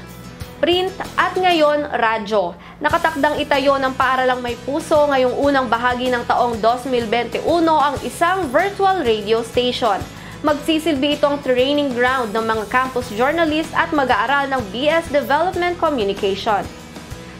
print 0.60 0.92
at 1.16 1.32
ngayon 1.40 1.88
radyo. 1.88 2.52
Nakatakdang 2.84 3.40
itayo 3.40 3.80
ng 3.80 3.96
paaralang 3.96 4.44
may 4.44 4.60
puso 4.68 5.08
ngayong 5.08 5.40
unang 5.40 5.72
bahagi 5.72 6.12
ng 6.12 6.28
taong 6.28 6.60
2021 6.60 7.40
ang 7.64 7.96
isang 8.04 8.44
virtual 8.52 9.00
radio 9.00 9.40
station. 9.40 10.04
Magsisilbi 10.44 11.16
itong 11.16 11.40
training 11.40 11.96
ground 11.96 12.36
ng 12.36 12.44
mga 12.44 12.68
campus 12.68 13.08
journalist 13.16 13.72
at 13.72 13.88
mag-aaral 13.96 14.44
ng 14.52 14.60
BS 14.76 15.08
Development 15.08 15.72
Communication. 15.80 16.60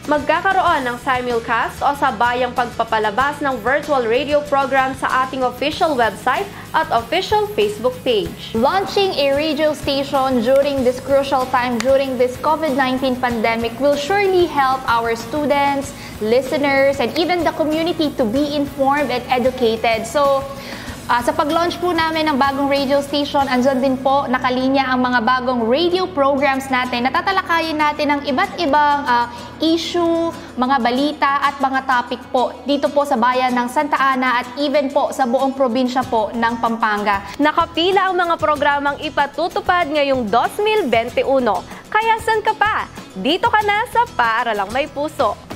Magkakaroon 0.09 0.81
ng 0.89 0.97
simulcast 0.97 1.85
o 1.85 1.93
sabayang 1.93 2.57
pagpapalabas 2.57 3.45
ng 3.45 3.61
virtual 3.61 4.09
radio 4.09 4.41
program 4.49 4.97
sa 4.97 5.21
ating 5.21 5.45
official 5.45 5.93
website 5.93 6.49
at 6.73 6.89
official 6.97 7.45
Facebook 7.53 7.93
page. 8.01 8.57
Launching 8.57 9.13
a 9.21 9.37
radio 9.37 9.77
station 9.77 10.41
during 10.41 10.81
this 10.81 10.97
crucial 10.97 11.45
time 11.53 11.77
during 11.85 12.17
this 12.17 12.33
COVID-19 12.41 13.21
pandemic 13.21 13.77
will 13.77 13.97
surely 13.97 14.49
help 14.49 14.81
our 14.89 15.13
students, 15.13 15.93
listeners, 16.25 16.97
and 16.97 17.13
even 17.21 17.45
the 17.45 17.53
community 17.53 18.09
to 18.17 18.25
be 18.25 18.57
informed 18.57 19.13
and 19.13 19.21
educated. 19.29 20.09
So, 20.09 20.41
Ah, 21.05 21.21
sa 21.21 21.37
pag-launch 21.37 21.77
po 21.77 21.93
namin 21.93 22.25
ng 22.25 22.33
bagong 22.33 22.65
radio 22.65 22.97
station, 22.97 23.45
andyan 23.45 23.77
din 23.77 23.93
po 23.93 24.25
nakalinya 24.25 24.89
ang 24.89 25.05
mga 25.05 25.21
bagong 25.21 25.69
radio 25.69 26.09
programs 26.09 26.65
natin. 26.73 27.05
Natatalakayin 27.05 27.77
natin 27.77 28.09
ang 28.09 28.21
iba't 28.25 28.57
ibang 28.57 29.05
ah, 29.05 29.29
issue, 29.61 30.33
mga 30.57 30.81
balita 30.81 31.45
at 31.45 31.61
mga 31.61 31.85
topic 31.85 32.17
po 32.33 32.57
dito 32.65 32.89
po 32.89 33.05
sa 33.05 33.21
bayan 33.21 33.53
ng 33.53 33.69
Santa 33.69 34.01
Ana 34.01 34.41
at 34.41 34.57
even 34.57 34.89
po 34.89 35.13
sa 35.13 35.29
buong 35.29 35.53
probinsya 35.53 36.01
po 36.09 36.33
ng 36.33 36.57
Pampanga. 36.57 37.37
Nakapila 37.37 38.09
ang 38.09 38.17
mga 38.17 38.41
programang 38.41 38.97
ipatutupad 38.97 39.85
ngayong 39.85 40.25
2021. 40.33 41.21
Kaya 41.85 42.17
saan 42.25 42.41
ka 42.41 42.57
pa? 42.57 42.89
Dito 43.13 43.45
ka 43.53 43.61
na 43.61 43.85
sa 43.93 44.09
Paaralang 44.09 44.73
May 44.73 44.89
Puso. 44.89 45.54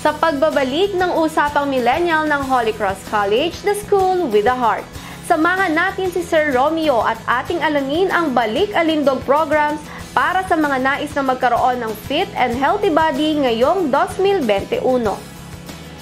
Sa 0.00 0.16
pagbabalik 0.16 0.96
ng 0.96 1.12
usapang 1.20 1.68
millennial 1.68 2.24
ng 2.24 2.40
Holy 2.48 2.72
Cross 2.72 3.04
College, 3.12 3.52
the 3.68 3.76
school 3.76 4.32
with 4.32 4.48
a 4.48 4.56
heart. 4.56 4.80
Samahan 5.28 5.76
natin 5.76 6.08
si 6.08 6.24
Sir 6.24 6.56
Romeo 6.56 7.04
at 7.04 7.20
ating 7.28 7.60
alamin 7.60 8.08
ang 8.08 8.32
Balik 8.32 8.72
Alindog 8.72 9.20
programs 9.28 9.76
para 10.16 10.40
sa 10.48 10.56
mga 10.56 10.80
nais 10.80 11.12
na 11.12 11.20
magkaroon 11.20 11.84
ng 11.84 11.92
fit 12.08 12.32
and 12.32 12.56
healthy 12.56 12.88
body 12.88 13.44
ngayong 13.44 13.92
2021. 13.92 14.80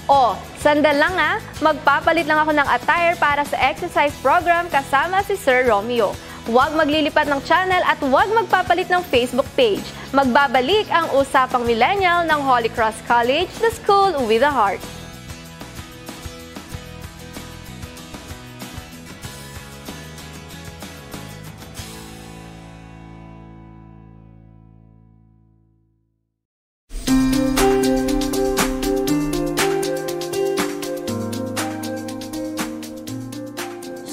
O, 0.07 0.39
sandal 0.63 0.95
lang 0.95 1.19
ah, 1.19 1.43
magpapalit 1.59 2.31
lang 2.31 2.39
ako 2.39 2.55
ng 2.55 2.69
attire 2.71 3.19
para 3.19 3.43
sa 3.43 3.59
exercise 3.67 4.15
program 4.23 4.71
kasama 4.71 5.27
si 5.27 5.35
Sir 5.35 5.67
Romeo. 5.67 6.15
Huwag 6.49 6.73
maglilipat 6.73 7.29
ng 7.29 7.45
channel 7.45 7.85
at 7.85 8.01
huwag 8.01 8.33
magpapalit 8.33 8.89
ng 8.89 9.05
Facebook 9.13 9.45
page. 9.53 9.85
Magbabalik 10.17 10.89
ang 10.89 11.13
Usapang 11.13 11.69
Millennial 11.69 12.25
ng 12.25 12.41
Holy 12.41 12.73
Cross 12.73 12.97
College, 13.05 13.53
the 13.61 13.69
school 13.69 14.17
with 14.25 14.41
a 14.41 14.49
heart. 14.49 14.81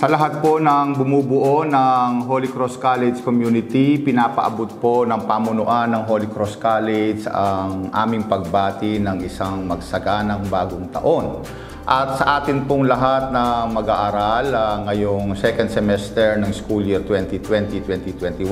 Sa 0.05 0.13
lahat 0.13 0.37
po 0.37 0.61
ng 0.61 1.01
bumubuo 1.01 1.65
ng 1.65 2.29
Holy 2.29 2.45
Cross 2.45 2.77
College 2.77 3.25
community, 3.25 3.97
pinapaabot 3.97 4.77
po 4.77 5.01
ng 5.01 5.25
pamunuan 5.25 5.89
ng 5.97 6.05
Holy 6.05 6.29
Cross 6.29 6.61
College 6.61 7.25
ang 7.25 7.89
aming 7.89 8.29
pagbati 8.29 9.01
ng 9.01 9.25
isang 9.25 9.65
magsaganang 9.65 10.45
bagong 10.45 10.93
taon. 10.93 11.41
At 11.89 12.21
sa 12.21 12.37
atin 12.37 12.69
pong 12.69 12.85
lahat 12.85 13.33
na 13.33 13.65
mag-aaral 13.65 14.53
uh, 14.53 14.77
ngayong 14.85 15.33
second 15.33 15.73
semester 15.73 16.37
ng 16.37 16.53
school 16.53 16.85
year 16.85 17.01
2020-2021, 17.01 18.45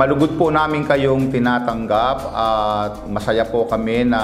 malugod 0.00 0.32
po 0.40 0.48
namin 0.48 0.88
kayong 0.88 1.28
tinatanggap 1.28 2.24
at 2.32 3.04
masaya 3.04 3.44
po 3.44 3.68
kami 3.68 4.08
na 4.08 4.20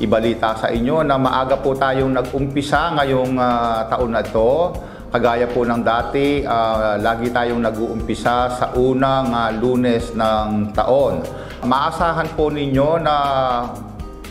ibalita 0.00 0.56
sa 0.56 0.72
inyo 0.72 1.04
na 1.04 1.20
maaga 1.20 1.60
po 1.60 1.76
tayong 1.76 2.16
nag-umpisa 2.16 2.96
ngayong 2.96 3.36
uh, 3.36 3.84
taon 3.92 4.16
na 4.16 4.24
ito 4.24 4.72
Kagaya 5.14 5.46
po 5.46 5.62
ng 5.62 5.78
dati, 5.78 6.42
uh, 6.42 6.98
lagi 6.98 7.30
tayong 7.30 7.62
nag-uumpisa 7.62 8.50
sa 8.50 8.74
unang 8.74 9.30
uh, 9.30 9.54
lunes 9.54 10.10
ng 10.10 10.74
taon. 10.74 11.22
Maasahan 11.62 12.34
po 12.34 12.50
ninyo 12.50 12.98
na 12.98 13.16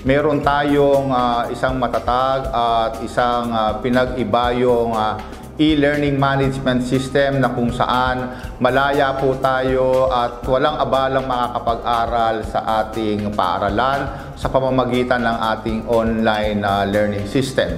meron 0.04 0.44
tayong 0.44 1.08
uh, 1.08 1.48
isang 1.48 1.80
matatag 1.80 2.52
at 2.52 3.00
isang 3.00 3.56
uh, 3.56 3.80
pinag-ibayong 3.80 4.92
uh, 4.92 5.16
e-learning 5.56 6.20
management 6.20 6.84
system 6.84 7.40
na 7.40 7.56
kung 7.56 7.72
saan 7.72 8.36
malaya 8.60 9.16
po 9.16 9.40
tayo 9.40 10.12
at 10.12 10.44
walang 10.44 10.84
abalang 10.84 11.24
makakapag-aral 11.24 12.44
sa 12.44 12.60
ating 12.84 13.32
paaralan 13.32 14.04
sa 14.36 14.52
pamamagitan 14.52 15.24
ng 15.24 15.38
ating 15.56 15.80
online 15.88 16.60
uh, 16.68 16.84
learning 16.84 17.24
system. 17.24 17.72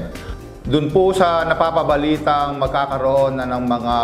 Doon 0.66 0.90
po 0.90 1.14
sa 1.14 1.46
napapabalitang 1.46 2.58
magkakaroon 2.58 3.38
na 3.38 3.46
ng 3.46 3.70
mga 3.70 3.96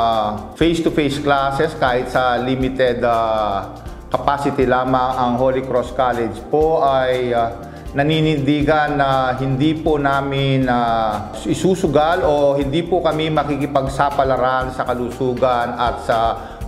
face-to-face 0.54 1.18
classes 1.26 1.74
kahit 1.74 2.14
sa 2.14 2.38
limited 2.38 3.02
uh, 3.02 3.66
capacity 4.14 4.70
lamang 4.70 5.18
ang 5.18 5.42
Holy 5.42 5.66
Cross 5.66 5.98
College 5.98 6.38
po 6.54 6.86
ay 6.86 7.34
uh, 7.34 7.50
naninindigan 7.98 8.94
na 8.94 9.34
hindi 9.42 9.74
po 9.74 9.98
namin 9.98 10.70
uh, 10.70 11.34
isusugal 11.50 12.30
o 12.30 12.54
hindi 12.54 12.86
po 12.86 13.02
kami 13.02 13.34
makikipagsapalaran 13.34 14.70
sa 14.78 14.86
kalusugan 14.86 15.74
at 15.82 16.06
sa 16.06 16.18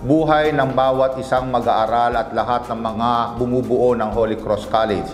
buhay 0.02 0.50
ng 0.58 0.74
bawat 0.74 1.22
isang 1.22 1.46
mag-aaral 1.54 2.18
at 2.18 2.34
lahat 2.34 2.66
ng 2.66 2.82
mga 2.82 3.10
bumubuo 3.38 3.94
ng 3.94 4.10
Holy 4.10 4.42
Cross 4.42 4.66
College. 4.66 5.06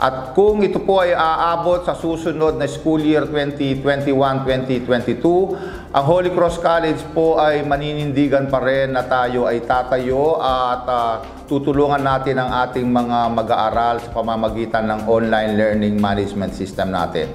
At 0.00 0.32
kung 0.32 0.64
ito 0.64 0.80
po 0.80 1.04
ay 1.04 1.12
aabot 1.12 1.84
sa 1.84 1.92
susunod 1.92 2.56
na 2.56 2.64
school 2.64 3.04
year 3.04 3.28
2021-2022, 3.28 4.88
ang 5.92 6.04
Holy 6.08 6.32
Cross 6.32 6.56
College 6.56 7.04
po 7.12 7.36
ay 7.36 7.60
maninindigan 7.68 8.48
pa 8.48 8.64
rin 8.64 8.96
na 8.96 9.04
tayo 9.04 9.44
ay 9.44 9.60
tatayo 9.60 10.40
at 10.40 10.88
uh, 10.88 11.20
tutulungan 11.44 12.00
natin 12.00 12.40
ang 12.40 12.48
ating 12.64 12.88
mga 12.88 13.28
mag-aaral 13.28 14.00
sa 14.00 14.08
pamamagitan 14.16 14.88
ng 14.88 15.04
online 15.04 15.60
learning 15.60 16.00
management 16.00 16.56
system 16.56 16.96
natin. 16.96 17.28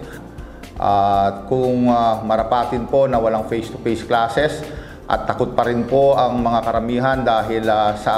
At 0.82 1.46
uh, 1.46 1.46
kung 1.46 1.86
uh, 1.86 2.26
marapatin 2.26 2.90
po 2.90 3.06
na 3.06 3.22
walang 3.22 3.46
face-to-face 3.46 4.02
-face 4.02 4.10
classes 4.10 4.66
at 5.06 5.30
takot 5.30 5.54
pa 5.54 5.70
rin 5.70 5.86
po 5.86 6.18
ang 6.18 6.42
mga 6.42 6.66
karamihan 6.66 7.22
dahil 7.22 7.62
uh, 7.70 7.94
sa 7.94 8.16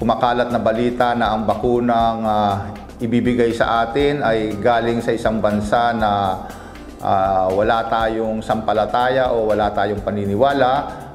kumakalat 0.00 0.48
na 0.48 0.56
balita 0.56 1.12
na 1.12 1.36
ang 1.36 1.44
bakunang 1.44 2.24
uh, 2.24 2.81
ibibigay 3.02 3.50
sa 3.50 3.82
atin 3.82 4.22
ay 4.22 4.56
galing 4.62 5.02
sa 5.02 5.10
isang 5.10 5.42
bansa 5.42 5.90
na 5.92 6.10
uh, 7.02 7.50
wala 7.50 7.90
tayong 7.90 8.38
sampalataya 8.40 9.34
o 9.34 9.50
wala 9.50 9.74
tayong 9.74 10.00
paniniwala. 10.00 10.72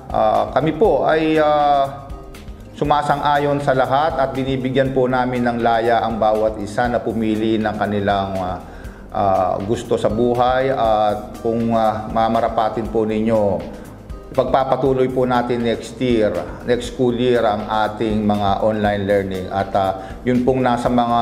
Uh, 0.08 0.52
kami 0.52 0.76
po 0.76 1.08
ay 1.08 1.40
uh, 1.40 2.08
sumasang-ayon 2.78 3.58
sa 3.64 3.74
lahat 3.74 4.20
at 4.22 4.36
binibigyan 4.36 4.94
po 4.94 5.10
namin 5.10 5.42
ng 5.48 5.60
laya 5.64 6.04
ang 6.04 6.22
bawat 6.22 6.62
isa 6.62 6.86
na 6.86 7.02
pumili 7.02 7.58
ng 7.58 7.76
kanilang 7.80 8.38
uh, 8.38 8.60
uh, 9.12 9.54
gusto 9.66 9.98
sa 9.98 10.12
buhay 10.12 10.70
at 10.70 11.42
kung 11.42 11.74
uh, 11.74 12.06
mamarapatin 12.12 12.86
po 12.92 13.08
ninyo 13.08 13.58
Pagpapatuloy 14.38 15.10
po 15.10 15.26
natin 15.26 15.66
next 15.66 15.98
year, 15.98 16.30
next 16.70 16.94
school 16.94 17.10
year 17.18 17.42
ang 17.42 17.66
ating 17.66 18.22
mga 18.22 18.62
online 18.62 19.04
learning 19.10 19.50
at 19.50 19.74
uh, 19.74 20.22
yun 20.22 20.46
pong 20.46 20.62
nasa 20.62 20.94
mga 20.94 21.22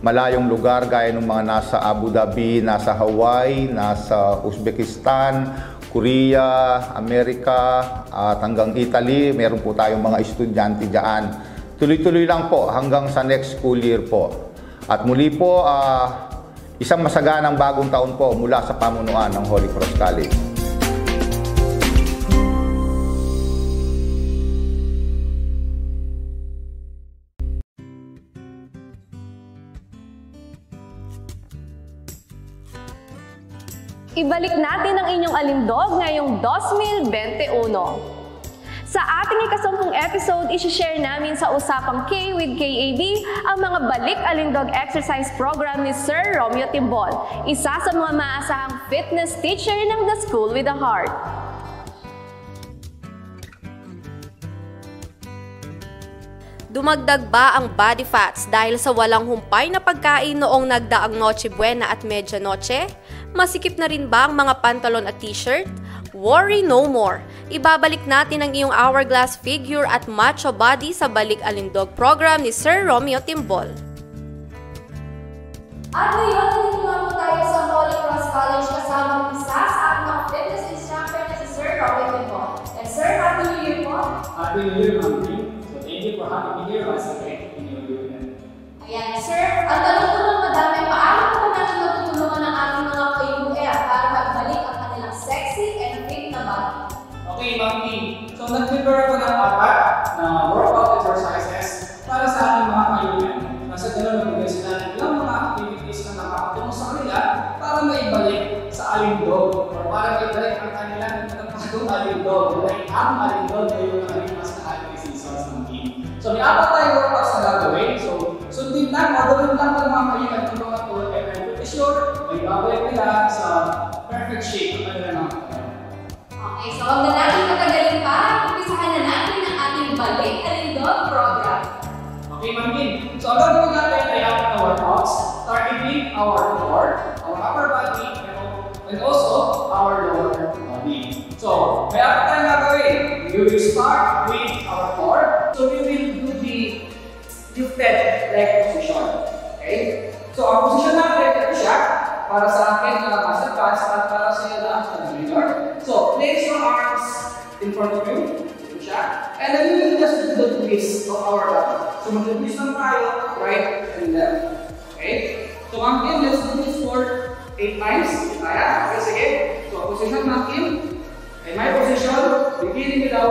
malayong 0.00 0.48
lugar 0.48 0.88
gaya 0.88 1.12
ng 1.12 1.20
mga 1.20 1.44
nasa 1.44 1.76
Abu 1.84 2.08
Dhabi, 2.08 2.64
nasa 2.64 2.96
Hawaii, 2.96 3.68
nasa 3.68 4.40
Uzbekistan, 4.48 5.52
Korea, 5.92 6.88
Amerika 6.96 7.84
at 8.08 8.40
hanggang 8.40 8.72
Italy. 8.80 9.36
Meron 9.36 9.60
po 9.60 9.76
tayong 9.76 10.00
mga 10.00 10.24
estudyante 10.24 10.88
diyan. 10.88 11.24
Tuloy-tuloy 11.76 12.24
lang 12.24 12.48
po 12.48 12.72
hanggang 12.72 13.12
sa 13.12 13.20
next 13.20 13.60
school 13.60 13.76
year 13.76 14.00
po. 14.08 14.56
At 14.88 15.04
muli 15.04 15.28
po, 15.36 15.68
uh, 15.68 16.32
isang 16.80 17.04
masaganang 17.04 17.60
bagong 17.60 17.92
taon 17.92 18.16
po 18.16 18.32
mula 18.32 18.64
sa 18.64 18.72
pamunuan 18.72 19.28
ng 19.36 19.44
Holy 19.44 19.68
Cross 19.68 19.92
College. 20.00 20.53
Ibalik 34.14 34.54
natin 34.54 34.94
ang 34.94 35.10
inyong 35.10 35.34
alindog 35.34 35.98
ngayong 35.98 36.38
2021. 36.38 37.50
Sa 38.86 39.02
ating 39.02 39.40
ikasampung 39.50 39.90
episode, 39.90 40.54
isi-share 40.54 41.02
namin 41.02 41.34
sa 41.34 41.50
Usapang 41.50 42.06
K 42.06 42.30
with 42.30 42.54
KAB 42.54 43.02
ang 43.50 43.58
mga 43.58 43.78
balik 43.90 44.20
alindog 44.22 44.70
exercise 44.70 45.34
program 45.34 45.82
ni 45.82 45.90
Sir 45.90 46.38
Romeo 46.38 46.70
Timbol, 46.70 47.10
isa 47.50 47.74
sa 47.74 47.90
mga 47.90 48.14
maasahang 48.14 48.86
fitness 48.86 49.34
teacher 49.42 49.74
ng 49.74 50.06
The 50.06 50.16
School 50.22 50.54
with 50.54 50.70
a 50.70 50.78
Heart. 50.78 51.10
Dumagdag 56.70 57.30
ba 57.30 57.54
ang 57.54 57.70
body 57.70 58.02
fats 58.02 58.50
dahil 58.50 58.78
sa 58.78 58.90
walang 58.90 59.26
humpay 59.26 59.70
na 59.70 59.78
pagkain 59.78 60.38
noong 60.38 60.70
nagdaang 60.70 61.14
Noche 61.14 61.46
Buena 61.50 61.90
at 61.90 62.06
Media 62.06 62.38
Noche? 62.38 62.90
Masikip 63.34 63.74
na 63.82 63.90
rin 63.90 64.06
ba 64.06 64.30
ang 64.30 64.38
mga 64.38 64.62
pantalon 64.62 65.10
at 65.10 65.18
t-shirt? 65.18 65.66
Worry 66.14 66.62
no 66.62 66.86
more! 66.86 67.18
Ibabalik 67.50 68.06
natin 68.06 68.46
ang 68.46 68.54
iyong 68.54 68.70
hourglass 68.70 69.34
figure 69.34 69.82
at 69.82 70.06
macho 70.06 70.54
body 70.54 70.94
sa 70.94 71.10
Balik 71.10 71.42
Alindog 71.42 71.90
program 71.98 72.46
ni 72.46 72.54
Sir 72.54 72.86
Romeo 72.86 73.18
Timbol. 73.18 73.66
At 75.90 76.14
ngayon, 76.14 76.46
nandito 76.46 76.78
po 76.78 77.10
tayo 77.10 77.42
sa 77.42 77.60
Holy 77.74 77.96
Cross 78.06 78.26
College 78.30 78.68
kasama 78.70 79.12
ng 79.18 79.28
isa 79.34 79.58
sa 79.66 79.82
ating 79.82 80.06
mga 80.06 80.22
fitness 80.30 80.64
instructor 80.70 81.22
na 81.26 81.34
si 81.34 81.46
Sir 81.50 81.70
Romeo 81.82 82.06
Timbol. 82.14 82.46
And 82.78 82.86
Sir, 82.86 83.10
Happy 83.18 83.42
New 83.50 83.60
Year 83.66 83.78
po! 83.82 83.98
Happy 84.38 84.60
New 84.62 84.78
Year, 84.78 84.94
Ma'am 85.02 85.26
So 85.66 85.82
thank 85.82 86.06
you 86.06 86.14
for 86.14 86.30
having 86.30 86.54
me 86.54 86.62
here 86.70 86.86
once 86.86 87.10
again 87.10 87.33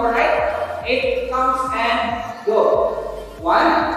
beginning 0.04 0.20
right, 0.20 0.84
8 0.86 1.32
comes 1.32 1.72
and 1.76 2.46
go. 2.46 3.24
1, 3.40 3.96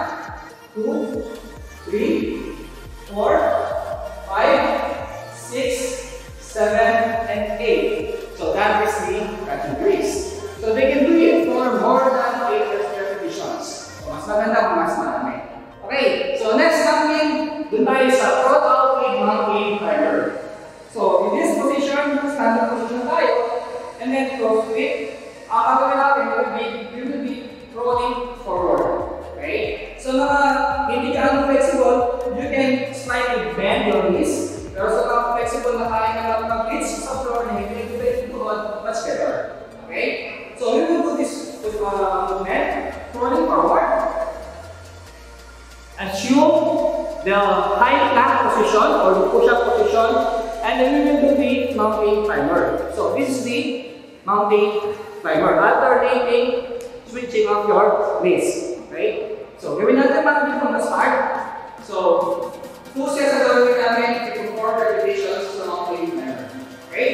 2, 0.75 1.23
3, 1.85 2.55
4, 3.11 3.39
5, 4.27 5.35
6, 5.35 6.23
7, 6.39 6.79
and 7.27 7.59
8. 7.59 8.37
So 8.37 8.53
that 8.53 8.87
is 8.87 8.93
the 9.07 9.45
catching 9.45 9.83
grease. 9.83 10.39
So 10.59 10.73
they 10.73 10.91
can 10.93 11.05
do 11.05 11.15
it 11.17 11.45
for 11.47 11.79
more 11.79 12.11
than 12.11 12.53
8 12.53 12.71
repetitions. 12.95 13.91
So 13.99 14.11
mas 14.11 14.27
maganda 14.27 14.59
kung 14.67 14.79
mas 14.83 14.95
marami. 14.99 15.35
Okay, 15.87 16.35
so 16.39 16.59
next 16.59 16.83
natin, 16.83 17.27
dun 17.71 17.83
tayo 17.87 18.07
sa 18.11 18.43
front 18.43 18.63
out 18.67 18.99
with 18.99 19.23
mountain 19.23 19.79
climber. 19.79 20.43
So 20.91 21.31
in 21.31 21.39
this 21.39 21.55
position, 21.55 22.19
standard 22.35 22.67
position 22.75 23.07
tayo, 23.07 23.35
and 24.03 24.11
then 24.11 24.39
close 24.39 24.67
it. 24.75 24.76
Gagawin 25.67 25.97
natin 25.99 26.23
will 26.31 26.51
be, 26.55 26.65
we 26.95 26.99
will 27.03 27.23
be 27.27 27.35
rolling 27.75 28.39
forward. 28.39 29.19
Okay? 29.35 29.95
So 29.99 30.15
mga 30.15 30.39
hindi 30.87 31.11
ka 31.11 31.21
ano 31.27 31.51
flexible, 31.51 31.97
you 32.39 32.47
can 32.47 32.95
slightly 32.95 33.51
bend 33.59 33.91
your 33.91 34.07
knees. 34.07 34.63
Pero 34.71 34.87
sa 34.95 35.03
mga 35.03 35.23
flexible 35.35 35.75
na 35.75 35.91
kaya 35.91 36.09
ka 36.15 36.23
lang 36.23 36.43
mag-reach 36.47 36.87
sa 37.03 37.19
floor 37.19 37.51
na 37.51 37.59
hindi 37.59 37.83
ko 37.91 37.99
pwede 37.99 38.31
tuhod, 38.31 38.59
much 38.87 38.99
better. 39.03 39.33
Okay? 39.83 40.07
So 40.55 40.63
we 40.71 40.79
will 40.87 41.03
do 41.03 41.13
this 41.19 41.59
with 41.59 41.83
uh, 41.83 42.31
movement, 42.31 42.95
rolling 43.11 43.45
forward. 43.51 43.91
Assume 45.97 46.55
the 47.25 47.39
high 47.75 48.13
plank 48.13 48.33
position 48.53 48.87
or 49.03 49.09
the 49.17 49.25
push-up 49.33 49.59
position, 49.75 50.09
and 50.63 50.73
then 50.79 50.89
we 50.93 50.99
will 51.03 51.19
do 51.19 51.29
the 51.35 51.73
mountain 51.75 52.23
climber. 52.23 52.93
So 52.95 53.17
this 53.17 53.33
is 53.33 53.41
the 53.43 53.59
mountain 54.23 54.93
climber, 55.27 55.59
alternating 55.59 56.47
eh? 56.55 56.79
switching 57.03 57.47
of 57.47 57.67
your 57.67 58.23
knees. 58.23 58.79
Okay? 58.87 59.43
So 59.59 59.75
gawin 59.75 59.99
natin 59.99 60.23
parang 60.23 60.55
from 60.63 60.71
the 60.71 60.79
start. 60.79 61.43
So, 61.83 61.97
two 62.95 63.07
sets 63.11 63.35
ang 63.35 63.43
gawin 63.43 63.75
namin 63.75 64.11
to 64.31 64.55
four 64.55 64.79
repetitions 64.79 65.51
sa 65.59 65.67
mountain 65.67 66.15
climber. 66.15 66.47
Okay? 66.87 67.11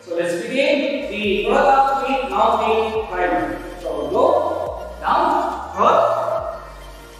So 0.00 0.16
let's 0.16 0.40
begin 0.40 1.12
the 1.12 1.52
front 1.52 1.68
up 1.68 1.84
feet 2.04 2.32
mountain 2.32 3.04
climber. 3.12 3.60
So 3.84 4.08
go, 4.08 4.24
down, 5.04 5.68
up, 5.76 6.64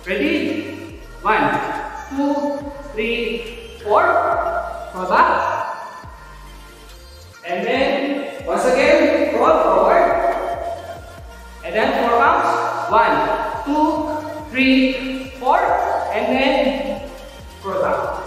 ready? 0.08 1.00
One, 1.20 1.52
two, 2.12 2.32
three, 2.96 3.20
four. 3.84 4.04
Fall 4.92 5.08
back. 5.08 5.32
And 7.44 7.60
then, 7.60 8.44
once 8.46 8.64
again, 8.64 9.13
then 11.74 12.08
four 12.08 12.18
counts. 12.18 12.90
One, 12.90 13.14
two, 13.66 14.50
three, 14.50 15.30
four. 15.40 15.58
And 16.14 16.26
then, 16.30 17.10
roll 17.64 17.82
back. 17.82 18.23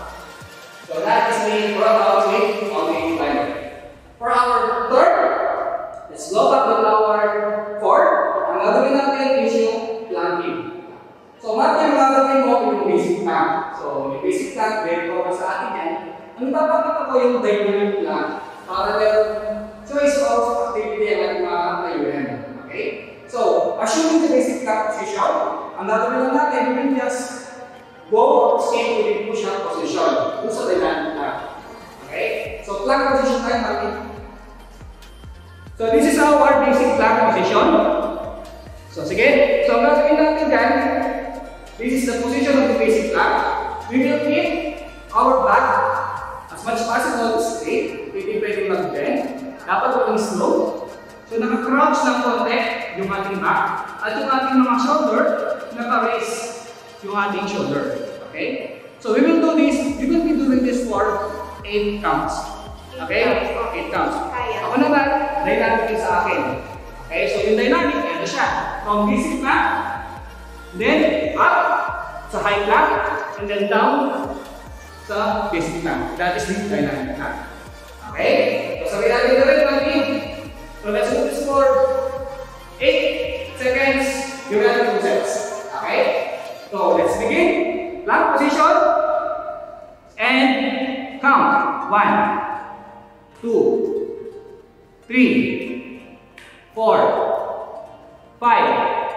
5, 98.39 99.13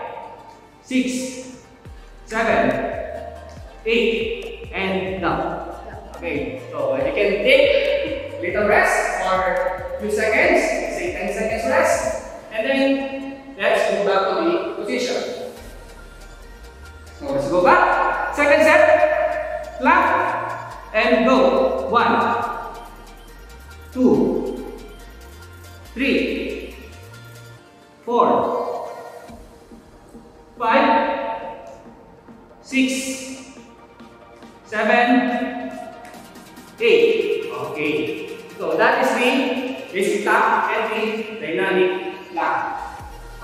6, 0.82 1.66
7, 2.26 3.36
8, 3.84 4.70
and 4.72 5.20
down. 5.20 5.66
Okay, 6.16 6.62
so 6.70 6.96
you 6.96 7.12
can 7.12 7.44
take 7.44 8.40
little 8.40 8.68
rest 8.68 9.20
for 9.20 9.98
few 10.00 10.10
seconds, 10.10 10.60
say 10.96 11.12
10 11.12 11.34
seconds 11.34 11.64
rest, 11.68 12.32
and 12.52 12.66
then 12.66 13.56
let's 13.58 13.92
go 13.92 14.04
back 14.08 14.22
to 14.28 14.34
the 14.44 14.74
position. 14.82 15.52
So 17.18 17.32
let's 17.32 17.48
go 17.48 17.62
back. 17.62 17.89
Seven, 34.80 35.08
eight. 36.80 37.52
Okay. 37.52 37.92
So 38.56 38.76
that 38.80 39.04
is 39.04 39.12
the 39.12 39.92
basic 39.92 40.24
tap 40.24 40.72
and 40.72 40.88
the 40.88 41.36
dynamic 41.36 42.16
lock. 42.32 42.80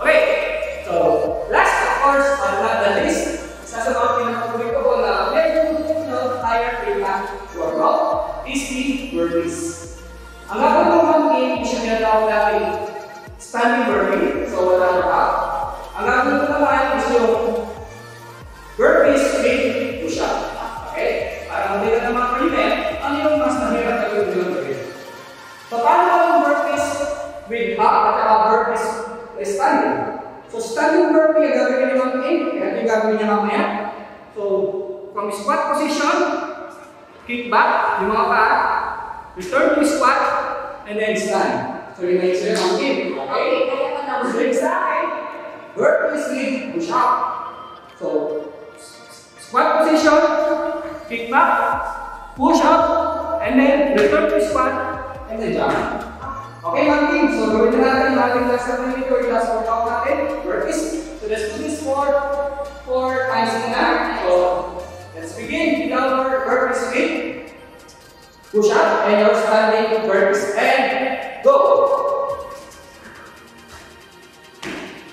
Okay, 0.00 0.84
so 0.84 1.44
last 1.52 1.76
of 1.76 1.92
course, 2.04 2.28
but 2.40 2.54
not 2.60 2.76
the 2.84 2.90
least, 3.04 3.24
isa 3.64 3.80
sa 3.84 3.90
mga 3.96 4.08
pinaka-predictable 4.16 5.00
na 5.04 5.32
medyo 5.32 5.60
no, 6.08 6.40
higher 6.40 6.84
impact 6.84 7.32
workout 7.56 8.44
is 8.44 8.60
the 8.68 9.12
burpees. 9.16 9.56
Ang 10.52 10.60
gagawin 10.60 11.32
game, 11.32 11.52
hindi 11.60 11.64
siya 11.68 11.80
tinatawag 11.84 12.24
natin 12.28 12.85
kick 37.46 37.54
back, 37.54 38.02
yung 38.02 38.10
mga 38.10 38.26
paa, 38.26 38.54
return 39.38 39.78
to 39.78 39.86
squat, 39.86 40.18
and 40.90 40.98
then 40.98 41.14
stand. 41.14 41.78
So, 41.94 42.02
yun 42.02 42.18
na 42.18 42.34
yung 42.34 42.38
sa'yo 42.42 42.58
ang 42.58 42.74
game. 42.74 43.14
Okay? 43.14 43.50
So, 44.26 44.38
yung 44.42 44.58
sa 44.58 44.70
akin, 44.82 45.06
burpees 45.78 46.26
with 46.34 46.74
push-up. 46.74 47.12
So, 48.02 48.06
squat 49.38 49.86
position, 49.86 50.22
kick 51.06 51.30
back, 51.30 51.54
push 52.34 52.58
up, 52.66 53.38
and 53.38 53.62
then 53.62 53.94
return 53.94 54.26
to 54.26 54.42
squat, 54.42 54.74
and 55.30 55.38
then 55.38 55.54
jump. 55.54 56.02
Okay, 56.66 56.82
mga 56.90 57.06
team. 57.14 57.26
So, 57.30 57.54
gawin 57.54 57.78
na 57.78 57.78
natin 57.78 58.10
yung 58.10 58.22
ating 58.26 58.44
last 58.50 58.66
activity 58.74 59.06
or 59.06 59.22
last 59.30 59.54
workout 59.54 59.86
natin. 59.86 60.42
Burpees. 60.42 61.14
So, 61.22 61.30
let's 61.30 61.54
do 61.54 61.62
this 61.62 61.78
for 61.78 62.10
four 62.82 63.30
times 63.30 63.54
in 63.54 63.70
that. 63.70 64.26
So, 64.26 64.34
let's 65.14 65.38
begin 65.38 65.86
with 65.86 65.94
our 65.94 66.42
burpees 66.42 66.82
with 66.90 67.35
push 68.56 68.70
up 68.70 69.04
and 69.04 69.20
your 69.20 69.36
standing 69.36 70.08
burpees. 70.08 70.56
And 70.56 71.44
go. 71.44 71.52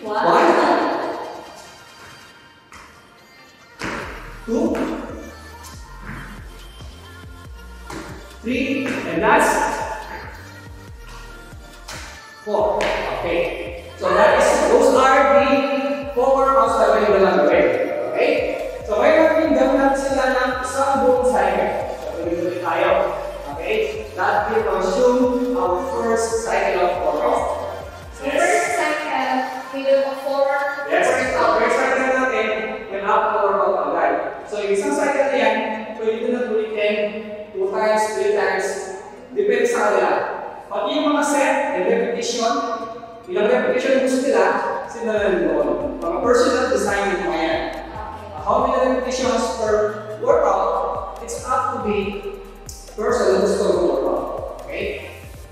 One. 0.02 0.48
Two. 4.46 4.76
Three. 8.42 8.88
And 8.88 9.22
last. 9.22 9.52
Four. 12.46 12.80
Okay. 13.20 13.92
So 14.00 14.08
that 14.08 14.40
is, 14.40 14.72
those 14.72 14.96
are 14.96 15.20
the 15.36 16.16
four 16.16 16.48
na 16.48 16.88
pwede 16.96 17.08
mo 17.12 17.18
lang. 17.20 17.40
Okay? 17.44 18.32
So 18.88 19.04
ngayon 19.04 19.20
natin 19.20 19.52
gawin 19.52 19.76
natin 19.84 20.00
sila 20.00 20.26
ng 20.32 20.52
isang 20.64 20.92
buong 21.04 21.28
cycle. 21.28 21.72
So 22.00 22.08
tuloy-tuloy 22.24 22.60
tayo. 22.64 23.03
Okay? 24.14 24.22
That 24.22 24.54
will 24.54 24.64
consume 24.64 25.58
our 25.58 25.82
first 25.90 26.46
cycle 26.46 26.86
of 26.86 27.02
workout. 27.02 27.42
So 28.14 28.30
first 28.30 28.78
cycle, 28.78 29.74
we 29.74 29.84
do 29.84 30.06
a 30.06 30.16
forward 30.22 30.86
Yes, 30.90 31.10
first 31.10 31.76
cycle 31.76 32.14
natin, 32.14 32.48
will 32.94 33.06
have 33.06 33.24
to 33.34 33.38
workout 33.42 33.90
agad. 33.90 34.14
So 34.46 34.62
yung 34.62 34.78
isang 34.78 34.94
cycle 34.94 35.34
na 35.34 35.38
yan, 35.38 35.56
pwede 35.98 36.30
na 36.30 36.40
ulitin 36.54 36.96
two 37.58 37.74
times, 37.74 38.02
three 38.14 38.38
times, 38.38 38.68
depende 39.34 39.66
sa 39.66 39.80
kanila. 39.90 40.12
Pag 40.70 40.84
yung 40.94 41.06
mga 41.10 41.24
set 41.26 41.58
and 41.74 41.86
repetition, 41.90 42.54
ilang 43.30 43.50
repetition 43.50 43.98
yung 43.98 44.06
gusto 44.06 44.20
nila, 44.30 44.46
sila 44.90 45.06
na 45.10 45.22
rin 45.26 45.38
doon. 45.50 45.68
Mga 45.98 46.18
personal 46.22 46.70
design 46.70 47.18
yung 47.18 47.34
mga 47.34 47.40
yan. 47.42 47.62
How 48.44 48.68
many 48.68 48.78
repetitions 48.78 49.58
per 49.58 49.74
workout, 50.22 51.18
it's 51.26 51.42
up 51.50 51.82
to 51.82 51.90
the 51.90 52.00
person 52.94 53.26
na 53.34 53.38
gusto 53.42 53.62
ng 53.66 53.78
workout. 53.90 54.03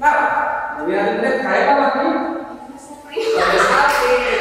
Okay? 0.01 0.09
Now, 0.09 0.81
gawin 0.81 0.97
natin 0.97 1.21
ulit. 1.21 1.35
Kaya 1.45 1.61
pa 1.61 1.73
natin? 1.77 2.09
So 2.73 3.37
let's 3.37 3.65
start 3.69 3.91
with, 4.01 4.33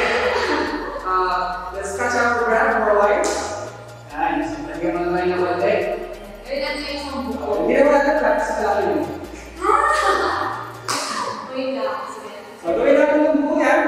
uh, 1.05 1.37
let's 1.77 1.93
catch 1.93 2.17
our 2.17 2.41
breath 2.41 2.81
for 2.81 2.89
a 2.89 2.95
while. 2.97 3.21
Yan, 4.09 4.41
lagyan 4.41 4.91
mo 4.97 4.99
naman 5.05 5.29
yung 5.29 5.41
konti. 5.45 5.73
Gawin 6.49 6.61
natin 6.65 6.81
yung 6.81 6.97
isang 6.97 7.21
buko. 7.29 7.49
Hindi 7.61 7.73
naman 7.77 7.93
natin 7.93 8.15
practice 8.17 8.49
sa 8.57 8.61
lalim 8.65 8.89
yun. 8.89 9.05
Wait 11.53 11.69
lang. 11.77 11.99
Sige. 12.09 12.31
So, 12.57 12.67
gawin 12.73 12.95
natin 12.97 13.17
yung 13.21 13.37
buko 13.45 13.53
yan. 13.61 13.81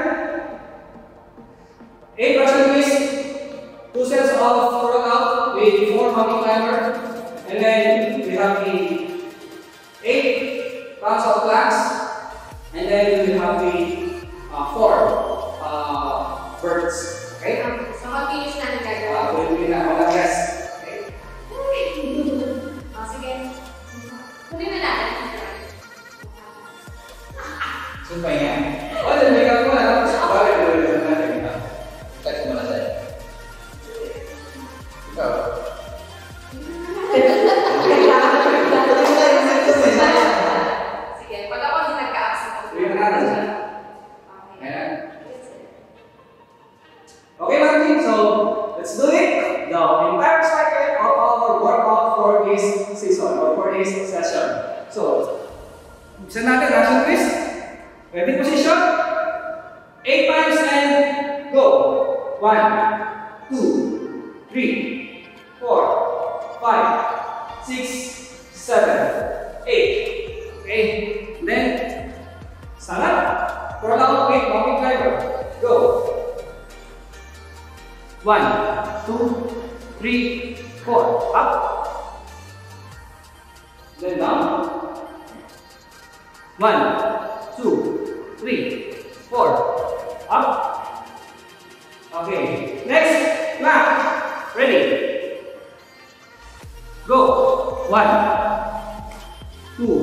Eight 2.14 2.38
Russian 2.38 2.70
twist, 2.70 2.94
two 3.90 4.06
sets 4.06 4.38
of 4.38 4.70
workout 4.78 5.58
with 5.58 5.90
four 5.90 6.14
monkey 6.14 6.38
climber, 6.46 6.78
and 7.50 7.58
then 7.58 7.82
we 8.22 8.38
have 8.38 8.62
the 8.62 8.70
eight 8.70 8.93
rounds 11.04 11.26
of 11.26 11.42
planks, 11.42 11.76
and 12.72 12.88
then 12.88 13.26
we 13.26 13.32
have 13.34 13.60
the 13.60 14.26
uh, 14.50 14.72
four 14.72 15.58
uh, 15.60 16.60
birds. 16.62 17.34
Okay? 17.36 17.60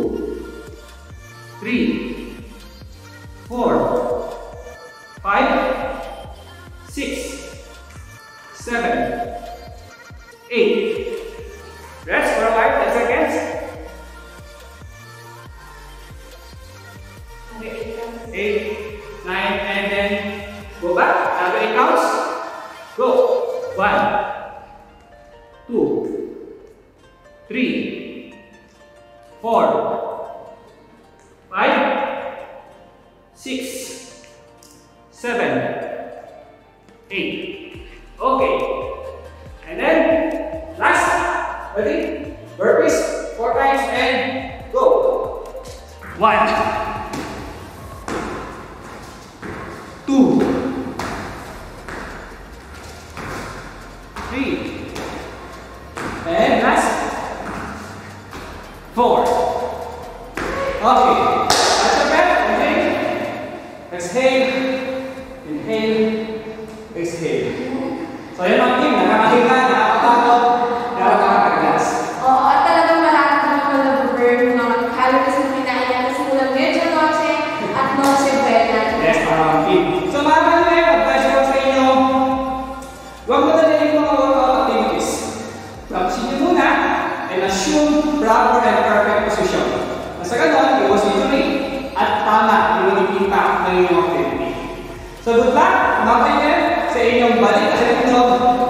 Two, 0.01 0.45
three, 1.59 2.35
four, 3.47 4.10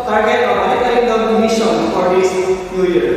target 0.07 0.47
o 0.47 0.51
balik 0.59 0.79
kalindog 0.83 1.39
mission 1.39 1.91
for 1.95 2.11
this 2.15 2.31
new 2.71 2.85
year. 2.87 3.11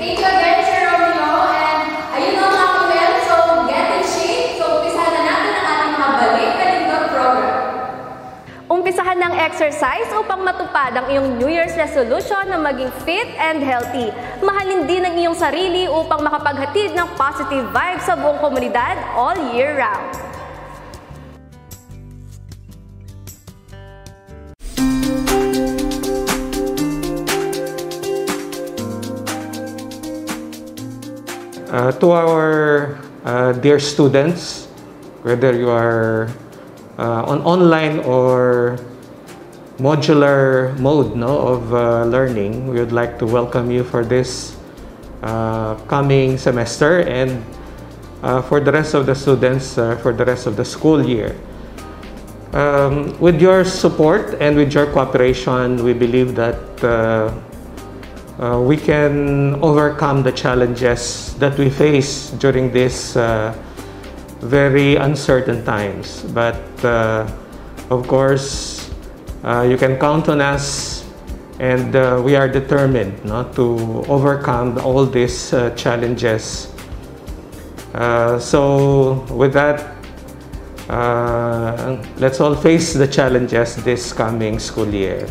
Thank 0.00 0.16
you 0.16 0.28
again, 0.28 0.60
Sir 0.64 0.80
Romeo. 0.88 1.48
And 1.52 1.80
ayun 2.16 2.32
na 2.40 2.44
mga 2.48 2.68
kamel, 2.72 3.12
so 3.28 3.36
get 3.68 3.86
in 4.00 4.04
shape. 4.04 4.56
So 4.56 4.80
umpisahan 4.80 5.12
na 5.12 5.22
natin 5.24 5.52
ang 5.52 5.66
ating 5.68 5.92
mga 5.92 6.08
balik 6.16 6.50
kalindog 6.56 7.04
program. 7.12 7.58
Umpisahan 8.70 9.18
ng 9.18 9.34
exercise 9.34 10.08
upang 10.14 10.46
matupad 10.46 10.94
ang 10.94 11.06
iyong 11.10 11.36
New 11.36 11.50
Year's 11.50 11.74
resolution 11.74 12.48
na 12.48 12.56
maging 12.56 12.88
fit 13.02 13.28
and 13.36 13.60
healthy. 13.60 14.14
Mahalin 14.40 14.86
din 14.86 15.02
ang 15.02 15.14
iyong 15.18 15.34
sarili 15.34 15.90
upang 15.90 16.22
makapaghatid 16.22 16.94
ng 16.94 17.08
positive 17.18 17.66
vibes 17.74 18.06
sa 18.06 18.14
buong 18.14 18.38
komunidad 18.38 18.94
all 19.18 19.36
year 19.52 19.74
round. 19.74 20.29
To 32.00 32.12
our 32.12 32.98
uh, 33.24 33.52
dear 33.52 33.78
students, 33.78 34.66
whether 35.22 35.52
you 35.52 35.68
are 35.68 36.32
uh, 36.98 37.28
on 37.28 37.42
online 37.42 38.00
or 38.00 38.78
modular 39.78 40.76
mode 40.80 41.14
no, 41.14 41.38
of 41.38 41.74
uh, 41.74 42.04
learning, 42.04 42.68
we 42.68 42.80
would 42.80 42.92
like 42.92 43.18
to 43.18 43.26
welcome 43.26 43.70
you 43.70 43.84
for 43.84 44.04
this 44.04 44.56
uh, 45.22 45.74
coming 45.86 46.38
semester 46.38 47.00
and 47.00 47.44
uh, 48.22 48.40
for 48.40 48.60
the 48.60 48.72
rest 48.72 48.94
of 48.94 49.04
the 49.04 49.14
students 49.14 49.76
uh, 49.76 49.96
for 49.96 50.12
the 50.12 50.24
rest 50.24 50.46
of 50.46 50.56
the 50.56 50.64
school 50.64 51.04
year. 51.04 51.36
Um, 52.52 53.16
with 53.20 53.40
your 53.40 53.64
support 53.64 54.40
and 54.40 54.56
with 54.56 54.72
your 54.72 54.86
cooperation, 54.92 55.84
we 55.84 55.92
believe 55.92 56.34
that 56.34 56.58
uh, 58.40 58.58
we 58.58 58.74
can 58.76 59.54
overcome 59.62 60.22
the 60.22 60.32
challenges 60.32 61.34
that 61.38 61.58
we 61.58 61.68
face 61.68 62.30
during 62.40 62.72
these 62.72 63.14
uh, 63.14 63.54
very 64.40 64.96
uncertain 64.96 65.62
times. 65.64 66.22
But 66.32 66.62
uh, 66.82 67.30
of 67.90 68.08
course, 68.08 68.90
uh, 69.44 69.66
you 69.68 69.76
can 69.76 69.98
count 69.98 70.30
on 70.30 70.40
us, 70.40 71.04
and 71.58 71.94
uh, 71.94 72.22
we 72.24 72.34
are 72.34 72.48
determined 72.48 73.22
not 73.26 73.54
to 73.56 74.04
overcome 74.08 74.78
all 74.78 75.04
these 75.04 75.52
uh, 75.52 75.74
challenges. 75.76 76.72
So, 77.92 79.26
with 79.30 79.52
that, 79.52 79.96
let's 82.16 82.40
all 82.40 82.54
face 82.54 82.94
the 82.94 83.06
challenges 83.06 83.76
this 83.76 84.14
coming 84.14 84.58
school 84.58 84.88
year. 84.88 85.28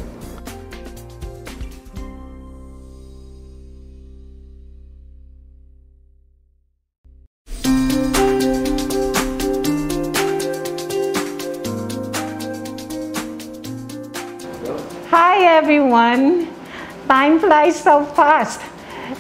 Everyone! 15.60 16.47
Time 17.12 17.36
flies 17.36 17.76
so 17.76 18.07
fast 18.16 18.64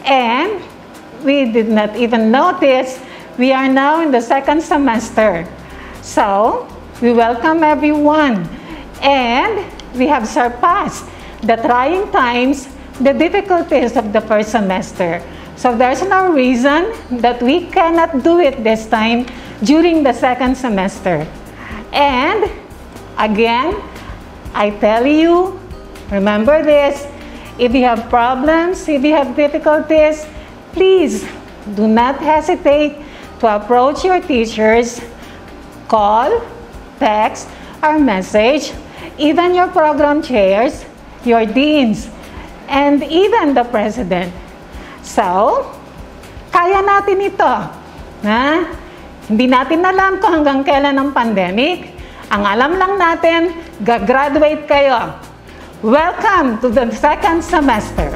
and 0.07 0.63
we 1.27 1.51
did 1.51 1.67
not 1.67 1.91
even 1.99 2.31
notice 2.31 2.95
we 3.35 3.51
are 3.51 3.67
now 3.67 3.99
in 3.99 4.09
the 4.09 4.21
second 4.23 4.63
semester. 4.63 5.43
So, 6.01 6.63
we 7.03 7.11
welcome 7.11 7.59
everyone 7.61 8.47
and 9.03 9.67
we 9.99 10.07
have 10.07 10.23
surpassed 10.31 11.03
the 11.43 11.57
trying 11.59 12.09
times, 12.15 12.71
the 13.03 13.11
difficulties 13.11 13.97
of 13.97 14.13
the 14.15 14.21
first 14.21 14.51
semester. 14.55 15.19
So 15.57 15.75
there's 15.75 16.07
no 16.07 16.31
reason 16.31 16.95
that 17.19 17.43
we 17.43 17.67
cannot 17.67 18.23
do 18.23 18.39
it 18.39 18.63
this 18.63 18.87
time 18.87 19.27
during 19.61 20.03
the 20.03 20.13
second 20.13 20.55
semester. 20.55 21.27
And 21.91 22.47
again, 23.19 23.75
I 24.55 24.69
tell 24.79 25.05
you, 25.05 25.58
remember 26.11 26.63
this, 26.63 27.07
if 27.57 27.73
you 27.73 27.83
have 27.83 28.09
problems, 28.09 28.87
if 28.87 29.03
you 29.03 29.13
have 29.13 29.35
difficulties, 29.35 30.25
please 30.71 31.27
do 31.75 31.87
not 31.87 32.19
hesitate 32.19 32.97
to 33.39 33.45
approach 33.47 34.03
your 34.03 34.19
teachers, 34.19 35.01
call, 35.87 36.41
text, 36.99 37.47
or 37.83 37.99
message, 37.99 38.71
even 39.17 39.55
your 39.55 39.67
program 39.67 40.21
chairs, 40.21 40.85
your 41.23 41.45
deans, 41.45 42.09
and 42.67 43.03
even 43.03 43.53
the 43.53 43.63
president. 43.67 44.31
So, 45.01 45.65
kaya 46.51 46.83
natin 46.83 47.17
ito. 47.23 47.53
Na? 48.23 48.67
Hindi 49.29 49.45
natin 49.47 49.79
alam 49.85 50.19
kung 50.19 50.41
hanggang 50.41 50.61
kailan 50.65 50.95
ang 50.97 51.09
pandemic. 51.13 51.95
Ang 52.29 52.43
alam 52.45 52.71
lang 52.77 52.93
natin, 52.97 53.53
gagraduate 53.81 54.65
kayo. 54.67 55.28
Welcome 55.79 56.59
to 56.59 56.67
the 56.67 56.91
second 56.91 57.39
semester. 57.39 58.11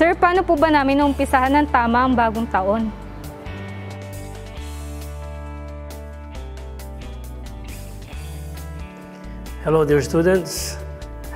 Sir, 0.00 0.16
paano 0.16 0.40
po 0.40 0.56
ba 0.56 0.72
namin 0.72 1.04
umpisahan 1.04 1.60
ng 1.60 1.68
tama 1.68 2.08
ang 2.08 2.16
bagong 2.16 2.48
taon? 2.48 2.88
Hello, 9.60 9.84
dear 9.84 10.00
students. 10.00 10.80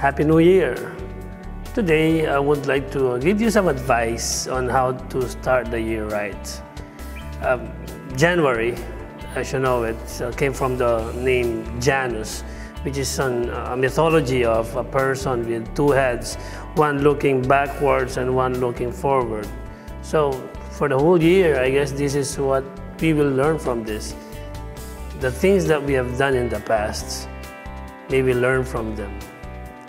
Happy 0.00 0.24
New 0.24 0.40
Year. 0.40 0.93
Today, 1.75 2.29
I 2.29 2.39
would 2.39 2.66
like 2.66 2.93
to 2.93 3.18
give 3.18 3.41
you 3.41 3.51
some 3.51 3.66
advice 3.66 4.47
on 4.47 4.68
how 4.68 4.93
to 4.93 5.29
start 5.29 5.72
the 5.72 5.81
year 5.81 6.07
right. 6.07 6.62
Um, 7.43 7.68
January, 8.14 8.77
as 9.35 9.53
you 9.53 9.59
know 9.59 9.83
it, 9.83 10.22
uh, 10.22 10.31
came 10.31 10.53
from 10.53 10.79
the 10.79 11.11
name 11.14 11.64
Janus, 11.81 12.43
which 12.85 12.97
is 12.97 13.18
an, 13.18 13.51
a 13.51 13.77
mythology 13.77 14.45
of 14.45 14.77
a 14.77 14.85
person 14.85 15.49
with 15.49 15.66
two 15.75 15.91
heads, 15.91 16.37
one 16.77 17.03
looking 17.03 17.43
backwards 17.43 18.18
and 18.18 18.37
one 18.37 18.61
looking 18.61 18.93
forward. 18.93 19.49
So, 20.01 20.31
for 20.70 20.89
the 20.89 20.97
whole 20.97 21.20
year, 21.20 21.59
I 21.61 21.70
guess 21.70 21.91
this 21.91 22.14
is 22.14 22.39
what 22.39 22.62
we 23.01 23.14
will 23.14 23.33
learn 23.33 23.59
from 23.59 23.83
this. 23.83 24.14
The 25.18 25.33
things 25.33 25.66
that 25.66 25.83
we 25.83 25.95
have 25.95 26.16
done 26.18 26.37
in 26.37 26.49
the 26.49 26.61
past, 26.61 27.29
maybe 28.11 28.33
learn 28.33 28.62
from 28.62 28.95
them. 28.95 29.18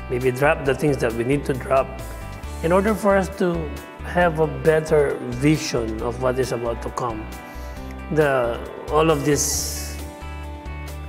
Maybe 0.09 0.31
drop 0.31 0.65
the 0.65 0.75
things 0.75 0.97
that 0.97 1.13
we 1.13 1.23
need 1.23 1.45
to 1.45 1.53
drop 1.53 1.87
in 2.63 2.71
order 2.71 2.93
for 2.93 3.15
us 3.17 3.29
to 3.37 3.69
have 4.03 4.39
a 4.39 4.47
better 4.47 5.15
vision 5.45 6.01
of 6.01 6.21
what 6.21 6.37
is 6.39 6.51
about 6.51 6.81
to 6.83 6.89
come. 6.91 7.25
The, 8.13 8.59
all 8.91 9.09
of 9.09 9.25
these 9.25 9.97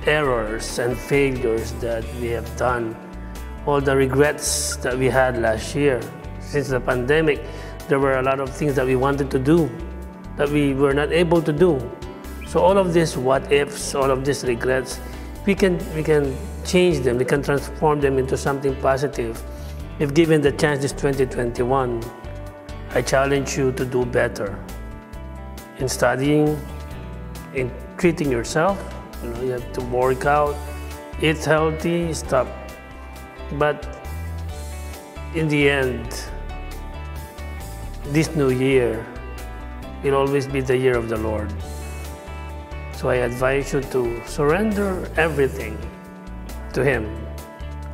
errors 0.05 0.79
and 0.79 0.97
failures 0.97 1.73
that 1.73 2.03
we 2.19 2.27
have 2.29 2.49
done, 2.57 2.95
all 3.65 3.81
the 3.81 3.95
regrets 3.95 4.77
that 4.77 4.97
we 4.97 5.07
had 5.07 5.39
last 5.39 5.75
year, 5.75 6.01
since 6.39 6.69
the 6.69 6.79
pandemic, 6.79 7.43
there 7.87 7.99
were 7.99 8.17
a 8.17 8.23
lot 8.23 8.39
of 8.39 8.49
things 8.49 8.75
that 8.75 8.85
we 8.85 8.95
wanted 8.95 9.29
to 9.31 9.39
do 9.39 9.69
that 10.37 10.49
we 10.49 10.73
were 10.73 10.93
not 10.93 11.11
able 11.11 11.41
to 11.41 11.53
do. 11.53 11.79
So 12.47 12.61
all 12.61 12.77
of 12.77 12.93
these 12.93 13.17
what 13.17 13.51
ifs, 13.51 13.93
all 13.93 14.09
of 14.09 14.23
these 14.25 14.43
regrets 14.43 14.99
we 15.45 15.55
can, 15.55 15.77
we 15.95 16.03
can 16.03 16.35
change 16.67 16.99
them, 16.99 17.17
we 17.17 17.25
can 17.25 17.41
transform 17.41 18.01
them 18.01 18.17
into 18.17 18.35
something 18.35 18.75
positive. 18.81 19.41
If 19.99 20.13
given 20.13 20.41
the 20.41 20.51
chance 20.51 20.81
this 20.81 20.91
2021, 20.91 22.03
I 22.91 23.01
challenge 23.01 23.57
you 23.57 23.71
to 23.71 23.85
do 23.85 24.05
better 24.05 24.59
in 25.79 25.87
studying, 25.87 26.59
in 27.55 27.71
treating 27.97 28.29
yourself. 28.29 28.77
You 29.23 29.29
know, 29.29 29.41
you 29.41 29.51
have 29.51 29.73
to 29.73 29.81
work 29.85 30.25
out, 30.25 30.55
eat 31.21 31.43
healthy, 31.43 32.13
stop. 32.13 32.47
But 33.53 33.87
in 35.33 35.47
the 35.47 35.69
end, 35.69 36.23
this 38.07 38.35
new 38.35 38.49
year 38.49 39.05
will 40.03 40.15
always 40.15 40.47
be 40.47 40.61
the 40.61 40.77
year 40.77 40.97
of 40.97 41.09
the 41.09 41.17
Lord. 41.17 41.51
So 42.93 43.09
I 43.09 43.15
advise 43.15 43.73
you 43.73 43.81
to 43.81 44.21
surrender 44.25 45.09
everything 45.17 45.77
to 46.77 46.83
Him. 46.83 47.03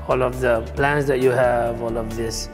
All 0.10 0.22
of 0.22 0.42
the 0.42 0.62
plans 0.76 1.06
that 1.08 1.22
you 1.22 1.32
have, 1.32 1.82
all 1.82 1.98
of 1.98 2.18
these 2.18 2.50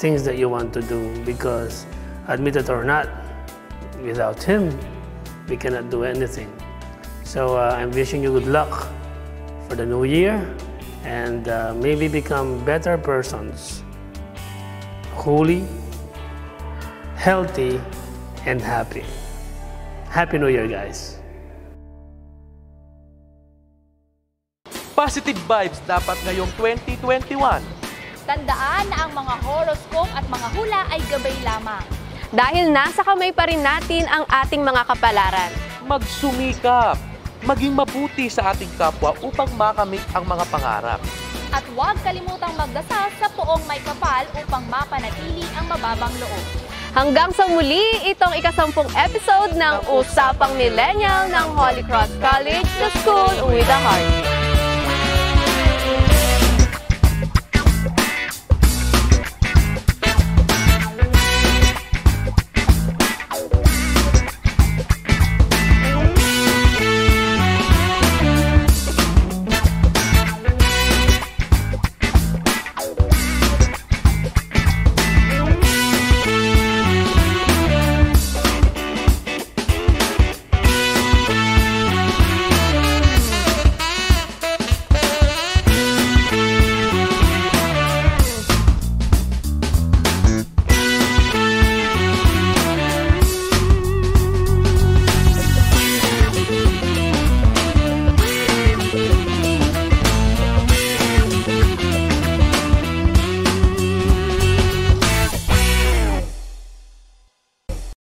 things 0.00 0.24
that 0.24 0.38
you 0.38 0.48
want 0.48 0.72
to 0.72 0.80
do, 0.80 1.00
because 1.24 1.84
admit 2.28 2.56
it 2.56 2.70
or 2.70 2.82
not, 2.82 3.06
without 4.02 4.42
Him, 4.42 4.72
we 5.48 5.56
cannot 5.56 5.90
do 5.90 6.04
anything. 6.04 6.50
So 7.24 7.58
uh, 7.58 7.76
I'm 7.78 7.90
wishing 7.90 8.22
you 8.22 8.32
good 8.32 8.46
luck 8.46 8.88
for 9.68 9.74
the 9.74 9.84
new 9.84 10.04
year 10.04 10.40
and 11.04 11.48
uh, 11.48 11.74
maybe 11.74 12.08
become 12.08 12.64
better 12.64 12.96
persons, 12.96 13.82
holy, 15.12 15.66
healthy, 17.16 17.80
and 18.46 18.62
happy. 18.62 19.04
Happy 20.08 20.38
New 20.38 20.48
Year, 20.48 20.66
guys. 20.66 21.15
Positive 24.96 25.36
vibes 25.44 25.76
dapat 25.84 26.16
ngayong 26.24 26.48
2021. 26.56 27.36
Tandaan 28.24 28.84
na 28.88 29.04
ang 29.04 29.12
mga 29.12 29.34
horoscope 29.44 30.08
at 30.16 30.24
mga 30.24 30.48
hula 30.56 30.80
ay 30.88 31.00
gabay 31.12 31.36
lamang. 31.44 31.84
Dahil 32.32 32.72
nasa 32.72 33.04
kamay 33.04 33.28
pa 33.28 33.44
rin 33.44 33.60
natin 33.60 34.08
ang 34.08 34.24
ating 34.24 34.64
mga 34.64 34.88
kapalaran. 34.88 35.52
Magsumikap, 35.84 36.96
maging 37.44 37.76
mabuti 37.76 38.32
sa 38.32 38.56
ating 38.56 38.72
kapwa 38.80 39.12
upang 39.20 39.52
makamit 39.60 40.00
ang 40.16 40.24
mga 40.24 40.48
pangarap. 40.48 41.00
At 41.52 41.68
huwag 41.76 42.00
kalimutang 42.00 42.56
magdasal 42.56 43.12
sa 43.20 43.28
poong 43.36 43.68
may 43.68 43.84
kapal 43.84 44.24
upang 44.32 44.64
mapanatili 44.64 45.44
ang 45.60 45.68
mababang 45.68 46.16
loob. 46.16 46.44
Hanggang 46.96 47.36
sa 47.36 47.44
muli, 47.44 48.00
itong 48.08 48.32
ikasampung 48.32 48.88
episode 48.96 49.60
ng 49.60 49.76
Usapang 49.92 50.56
Millennial 50.56 51.28
ng 51.28 51.46
Holy 51.52 51.84
Cross 51.84 52.16
College, 52.16 52.64
the 52.80 52.88
school 53.04 53.52
with 53.52 53.68
a 53.68 53.80
heart. 53.84 54.35